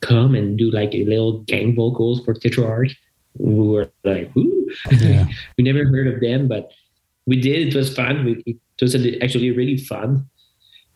[0.01, 2.91] come and do like a little gang vocals for Tetrarch?"
[3.39, 5.27] We were like, "Ooh." Yeah.
[5.59, 6.71] we never heard of them, but
[7.27, 7.69] we did.
[7.69, 8.25] It was fun.
[8.25, 10.27] We, it was actually really fun.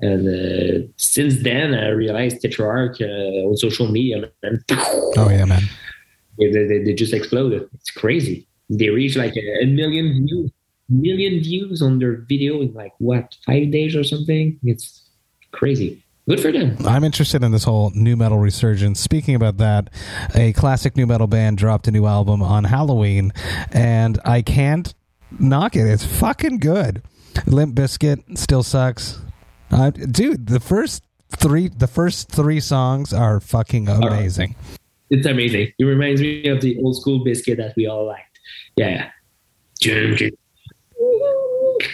[0.01, 4.63] And uh, since then, I realized Tetrarch uh, on social media, and
[5.17, 5.63] Oh yeah, man.
[6.39, 7.67] they, they, they just exploded.
[7.75, 8.47] It's crazy.
[8.69, 10.51] They reached like a, a million views,
[10.91, 14.59] million views on their video in like what five days or something.
[14.65, 15.09] It's
[15.53, 16.03] crazy.
[16.29, 16.77] Good for them.
[16.85, 18.99] I'm interested in this whole new metal resurgence.
[19.01, 19.91] Speaking about that,
[20.35, 23.33] a classic new metal band dropped a new album on Halloween,
[23.71, 24.93] and I can't
[25.39, 25.87] knock it.
[25.87, 27.03] It's fucking good.
[27.47, 29.19] Limp Bizkit still sucks.
[29.71, 31.03] Uh, dude, the first
[31.37, 34.55] three, the first three songs are fucking amazing.
[35.11, 35.73] It's amazing.
[35.79, 38.39] It reminds me of the old school Bizkit that we all liked.
[38.77, 39.11] Yeah,
[39.81, 40.29] yeah.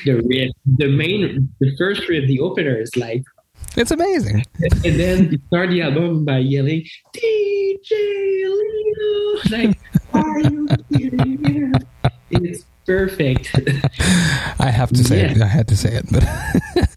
[0.04, 3.22] The riff, the main, the first riff, the opener is like,
[3.76, 4.44] It's amazing.
[4.84, 6.84] and then you start the album by yelling,
[7.14, 9.40] DJ Leo.
[9.50, 9.78] Like,
[10.12, 10.66] are you
[11.00, 11.72] me?
[12.30, 13.50] It's perfect.
[14.58, 15.40] I have to say it.
[15.40, 16.22] I had to say it, but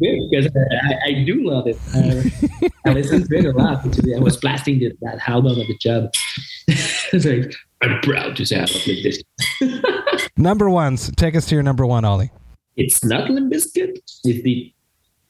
[0.00, 1.78] because I, I do love it.
[1.94, 3.84] Uh, I listen to it a lot.
[3.84, 6.12] I was blasting that album at the job.
[6.68, 10.28] it's like I'm proud to say I love Limp Bizkit.
[10.36, 11.10] number ones.
[11.16, 12.30] Take us to your number one, Oli.
[12.76, 13.96] It's not Limp Bizkit.
[13.96, 14.72] It's the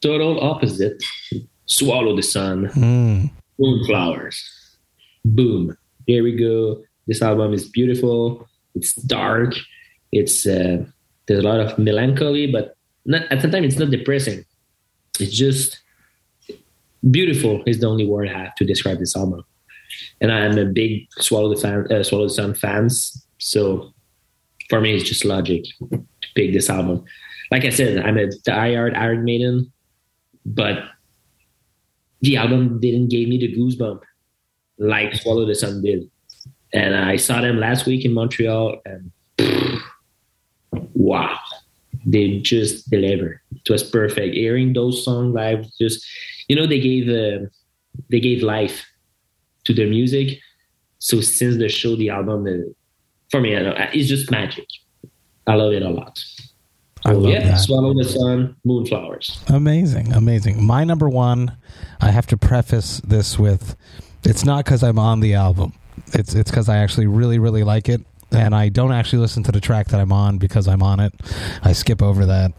[0.01, 1.03] total opposite.
[1.67, 2.69] Swallow the sun.
[2.69, 3.31] Mm.
[3.59, 4.37] Moonflowers.
[5.25, 5.77] Boom.
[6.07, 6.83] Here we go.
[7.07, 8.47] This album is beautiful.
[8.75, 9.55] It's dark.
[10.13, 10.85] It's uh,
[11.27, 14.45] there's a lot of melancholy, but not, at the time it's not depressing.
[15.21, 15.81] It's just
[17.11, 17.63] beautiful.
[17.67, 19.45] Is the only word I have to describe this album.
[20.21, 23.27] And I'm a big Swallow the fan, uh, Swallow the Sun fans.
[23.39, 23.93] So
[24.69, 27.05] for me, it's just logic to pick this album.
[27.51, 29.73] Like I said, I'm a diehard Iron Maiden,
[30.47, 30.85] but
[32.23, 34.01] the album didn't give me the goosebump
[34.79, 36.11] like Swallow the Sun did.
[36.75, 39.13] And I saw them last week in Montreal, and
[40.95, 41.39] wow,
[42.05, 43.41] they just delivered.
[43.53, 44.35] It was perfect.
[44.35, 46.05] Hearing those songs live, just
[46.49, 47.47] you know, they gave uh,
[48.11, 48.85] they gave life
[49.65, 50.41] to their music.
[50.99, 52.73] So since the show, the album, uh,
[53.31, 54.67] for me, I know, it's just magic.
[55.47, 56.19] I love it a lot.
[57.05, 57.59] I love yeah, that.
[57.59, 59.39] Swallow the Sun, Moonflowers.
[59.55, 60.65] Amazing, amazing.
[60.65, 61.57] My number one,
[62.01, 63.77] I have to preface this with
[64.25, 65.75] it's not because I'm on the album.
[66.13, 68.03] It's it's because I actually really, really like it.
[68.31, 71.15] And I don't actually listen to the track that I'm on because I'm on it.
[71.63, 72.53] I skip over that.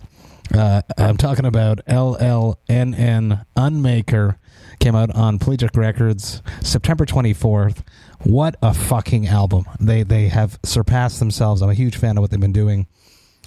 [0.53, 4.37] Uh, I'm talking about LLNN Unmaker.
[4.79, 7.83] Came out on Pelagic Records September 24th.
[8.23, 9.65] What a fucking album.
[9.79, 11.61] They they have surpassed themselves.
[11.61, 12.87] I'm a huge fan of what they've been doing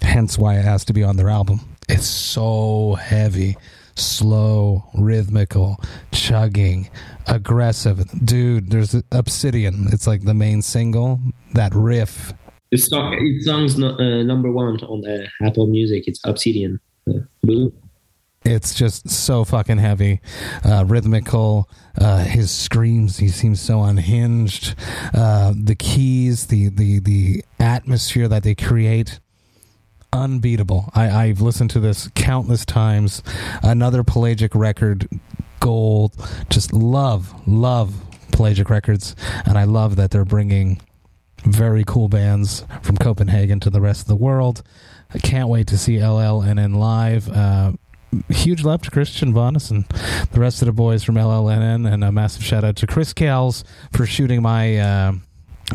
[0.02, 1.60] hence why I asked to be on their album.
[1.88, 3.56] It's so heavy,
[3.94, 5.80] slow, rhythmical,
[6.12, 6.90] chugging,
[7.28, 8.04] aggressive.
[8.24, 9.88] Dude, there's Obsidian.
[9.92, 11.20] It's like the main single.
[11.54, 12.32] That riff.
[12.70, 16.06] It's song, it song's no, uh, number one on uh, Apple Music.
[16.06, 16.80] It's Obsidian.
[17.08, 17.70] Uh.
[18.44, 20.20] It's just so fucking heavy,
[20.64, 21.68] uh, rhythmical.
[22.00, 24.74] Uh, his screams, he seems so unhinged.
[25.12, 29.18] Uh, the keys, the the the atmosphere that they create,
[30.12, 30.90] unbeatable.
[30.94, 33.22] I, I've listened to this countless times.
[33.62, 35.08] Another pelagic record,
[35.60, 36.14] gold.
[36.50, 37.94] Just love, love
[38.32, 40.80] pelagic records, and I love that they're bringing
[41.44, 44.62] very cool bands from Copenhagen to the rest of the world.
[45.14, 47.28] I can't wait to see LLNN live.
[47.28, 47.72] Uh,
[48.28, 52.44] huge love to Christian and the rest of the boys from LLNN, and a massive
[52.44, 55.12] shout out to Chris Kells for shooting my uh,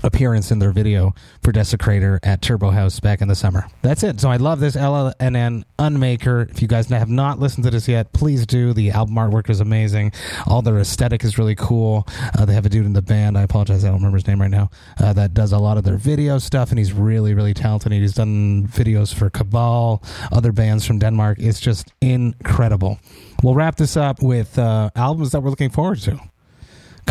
[0.01, 1.13] appearance in their video
[1.43, 3.67] for Desecrator at Turbo House back in the summer.
[3.81, 4.19] That's it.
[4.19, 6.49] So I love this LLNN Unmaker.
[6.49, 8.73] If you guys have not listened to this yet, please do.
[8.73, 10.13] The album artwork is amazing.
[10.47, 12.07] All their aesthetic is really cool.
[12.37, 13.37] Uh, they have a dude in the band.
[13.37, 14.69] I apologize, I don't remember his name right now.
[14.99, 17.91] Uh, that does a lot of their video stuff, and he's really, really talented.
[17.91, 21.37] He's done videos for Cabal, other bands from Denmark.
[21.39, 22.99] It's just incredible.
[23.43, 26.19] We'll wrap this up with uh, albums that we're looking forward to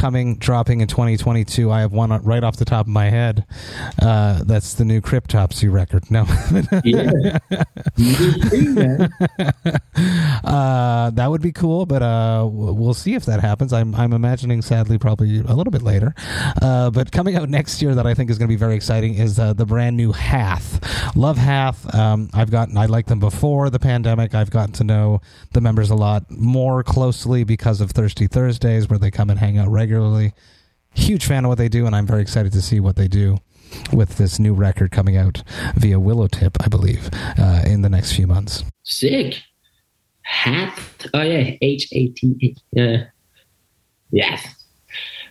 [0.03, 3.45] coming dropping in 2022 i have one right off the top of my head.
[4.01, 6.11] Uh, that's the new cryptopsy record.
[6.11, 6.27] No.
[6.85, 7.39] Yeah.
[7.97, 9.13] You do, man.
[10.45, 13.73] uh, that would be cool but uh, we'll see if that happens.
[13.73, 16.15] I'm, I'm imagining sadly probably a little bit later.
[16.61, 19.15] Uh, but coming out next year that i think is going to be very exciting
[19.15, 21.15] is uh, the brand new hath.
[21.15, 21.95] Love hath.
[21.95, 24.35] Um, i've gotten i liked them before the pandemic.
[24.35, 25.21] I've gotten to know
[25.53, 29.59] the members a lot more closely because of thirsty thursdays where they come and hang
[29.59, 29.92] out regularly
[30.95, 33.39] huge fan of what they do and i'm very excited to see what they do
[33.93, 35.43] with this new record coming out
[35.77, 38.65] via Willowtip, I believe, uh, in the next few months.
[38.85, 39.39] Sick.
[40.23, 40.79] Hat.
[41.15, 42.57] Oh yeah, H A T.
[42.73, 43.05] Yeah.
[44.11, 44.47] Yes.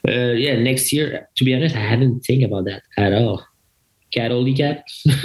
[0.08, 0.56] Uh, yeah.
[0.60, 1.30] Next year.
[1.38, 3.46] To be honest, I hadn't think about that at all.
[4.12, 4.84] Cat only cat.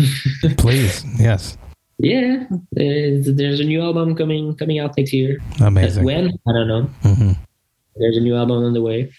[0.58, 1.58] Please, yes,
[1.98, 2.44] yeah.
[2.70, 5.38] There's, there's a new album coming coming out next year.
[5.60, 6.04] amazing.
[6.04, 6.82] When I don't know.
[7.02, 7.32] hmm
[7.98, 9.12] There's a new album on the way.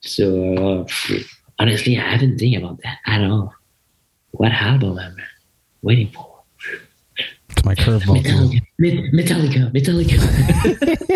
[0.00, 1.20] So uh,
[1.58, 3.54] honestly, I haven't think about that at all.
[4.32, 5.22] What album am I
[5.82, 6.42] waiting for?
[7.48, 8.22] It's my curveball.
[8.80, 9.70] Metallica.
[9.72, 9.72] Metallica.
[9.72, 11.00] Metallica.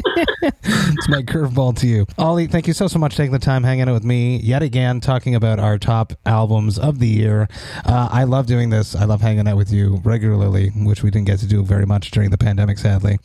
[0.70, 2.46] It's my curveball to you, Oli.
[2.46, 5.00] Thank you so so much for taking the time hanging out with me yet again,
[5.00, 7.48] talking about our top albums of the year.
[7.84, 8.94] Uh, I love doing this.
[8.96, 12.10] I love hanging out with you regularly, which we didn't get to do very much
[12.10, 13.18] during the pandemic, sadly.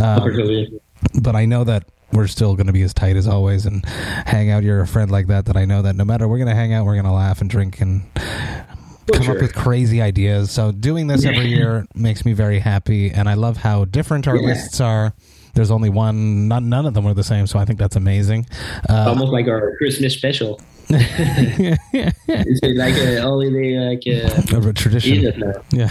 [0.00, 0.80] Um,
[1.22, 1.84] but I know that
[2.14, 4.62] we're still going to be as tight as always and hang out.
[4.62, 6.72] You're a friend like that that I know that no matter we're going to hang
[6.72, 9.34] out, we're going to laugh and drink and come sure.
[9.36, 10.50] up with crazy ideas.
[10.50, 14.36] So doing this every year makes me very happy, and I love how different our
[14.36, 14.46] Yeah.
[14.48, 15.12] lists are.
[15.54, 18.46] There's only one, not none of them are the same, so I think that's amazing.
[18.88, 20.60] Uh, Almost like our Christmas special.
[20.90, 25.54] it's like a holiday, like a a tradition.
[25.70, 25.90] Yeah.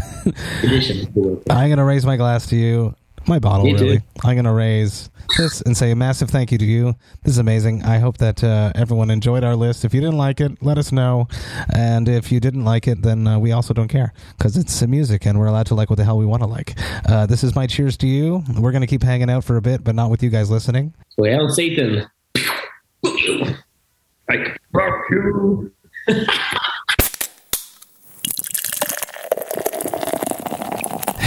[0.60, 1.08] tradition.
[1.50, 2.96] I'm going to raise my glass to you.
[3.28, 3.84] My bottle, Me too.
[3.86, 4.02] really.
[4.24, 6.96] I'm going to raise this and say a massive thank you to you.
[7.24, 7.84] This is amazing.
[7.84, 9.86] I hope that uh, everyone enjoyed our list.
[9.86, 11.28] If you didn't like it, let us know.
[11.74, 15.26] And if you didn't like it, then uh, we also don't care because it's music
[15.26, 16.74] and we're allowed to like what the hell we want to like.
[17.08, 18.44] Uh, this is my cheers to you.
[18.60, 20.94] We're going to keep hanging out for a bit, but not with you guys listening.
[21.18, 22.06] Well, Satan.
[24.30, 25.72] Like, fuck you.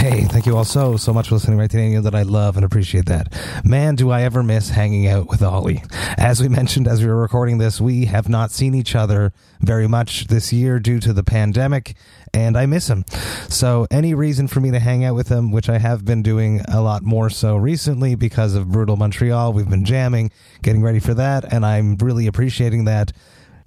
[0.09, 2.63] Hey, thank you all so, so much for listening right today, that I love and
[2.63, 3.27] appreciate that.
[3.65, 5.83] Man, do I ever miss hanging out with Oli.
[6.17, 9.85] As we mentioned as we were recording this, we have not seen each other very
[9.85, 11.93] much this year due to the pandemic,
[12.33, 13.03] and I miss him.
[13.49, 16.61] So, any reason for me to hang out with him, which I have been doing
[16.69, 20.31] a lot more so recently because of Brutal Montreal, we've been jamming,
[20.61, 23.11] getting ready for that, and I'm really appreciating that.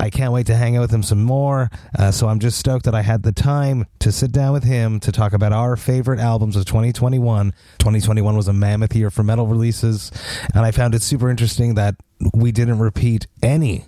[0.01, 1.70] I can't wait to hang out with him some more.
[1.96, 4.98] Uh, so I'm just stoked that I had the time to sit down with him
[5.01, 7.53] to talk about our favorite albums of 2021.
[7.78, 10.11] 2021 was a mammoth year for metal releases,
[10.55, 11.96] and I found it super interesting that
[12.34, 13.84] we didn't repeat any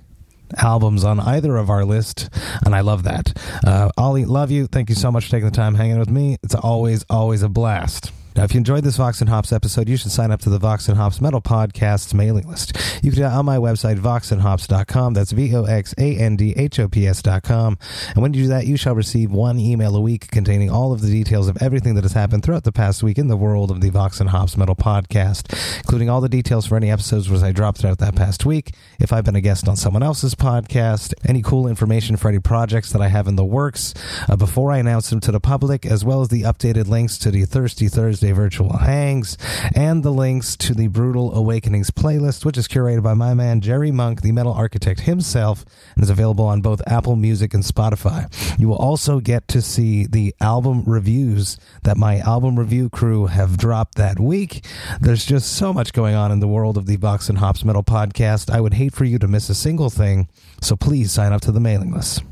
[0.58, 2.28] albums on either of our list,
[2.64, 3.32] and I love that.
[3.64, 4.66] Uh, Oli, love you.
[4.66, 6.36] Thank you so much for taking the time hanging out with me.
[6.42, 8.12] It's always, always a blast.
[8.34, 10.58] Now, if you enjoyed this Vox and Hops episode, you should sign up to the
[10.58, 12.74] Vox and Hops Metal Podcast's mailing list.
[13.02, 15.12] You can do that on my website, voxandhops.com.
[15.12, 17.78] That's V O X A N D H O P S.com.
[18.14, 21.02] And when you do that, you shall receive one email a week containing all of
[21.02, 23.82] the details of everything that has happened throughout the past week in the world of
[23.82, 27.52] the Vox and Hops Metal Podcast, including all the details for any episodes which I
[27.52, 31.42] dropped throughout that past week, if I've been a guest on someone else's podcast, any
[31.42, 33.92] cool information for any projects that I have in the works
[34.28, 37.30] uh, before I announce them to the public, as well as the updated links to
[37.30, 39.36] the Thirsty Thursday virtual hangs
[39.74, 43.90] and the links to the Brutal Awakenings playlist, which is curated by my man Jerry
[43.90, 45.64] Monk, the metal architect himself,
[45.96, 48.28] and is available on both Apple Music and Spotify.
[48.60, 53.56] You will also get to see the album reviews that my album review crew have
[53.56, 54.64] dropped that week.
[55.00, 57.82] There's just so much going on in the world of the Vox and Hops Metal
[57.82, 58.48] podcast.
[58.48, 60.28] I would hate for you to miss a single thing,
[60.60, 62.22] so please sign up to the mailing list.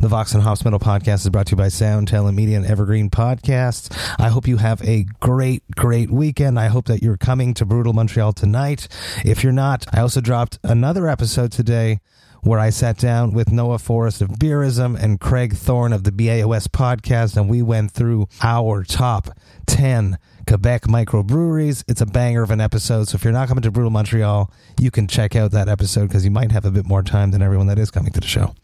[0.00, 2.66] The Vox and Hops Metal Podcast is brought to you by Sound Talent Media and
[2.66, 3.94] Evergreen Podcasts.
[4.18, 6.58] I hope you have a great, great weekend.
[6.58, 8.88] I hope that you're coming to Brutal Montreal tonight.
[9.24, 12.00] If you're not, I also dropped another episode today
[12.42, 16.68] where I sat down with Noah Forrest of Beerism and Craig Thorne of the BAOS
[16.68, 19.28] podcast, and we went through our top
[19.66, 21.84] 10 Quebec microbreweries.
[21.86, 23.08] It's a banger of an episode.
[23.08, 24.50] So if you're not coming to Brutal Montreal,
[24.80, 27.42] you can check out that episode because you might have a bit more time than
[27.42, 28.54] everyone that is coming to the show.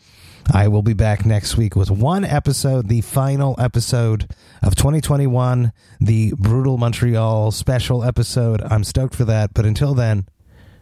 [0.52, 4.30] I will be back next week with one episode, the final episode
[4.62, 8.62] of 2021, the Brutal Montreal special episode.
[8.62, 9.54] I'm stoked for that.
[9.54, 10.26] But until then,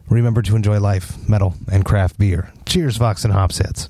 [0.08, 2.52] remember to enjoy life, metal, and craft beer.
[2.66, 3.88] Cheers, Vox and Hops heads.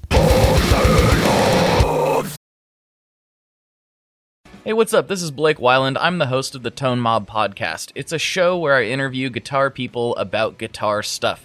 [4.65, 5.09] Hey, what's up?
[5.09, 5.99] This is Blake Wyland.
[6.01, 7.91] I'm the host of the Tone Mob podcast.
[7.95, 11.45] It's a show where I interview guitar people about guitar stuff.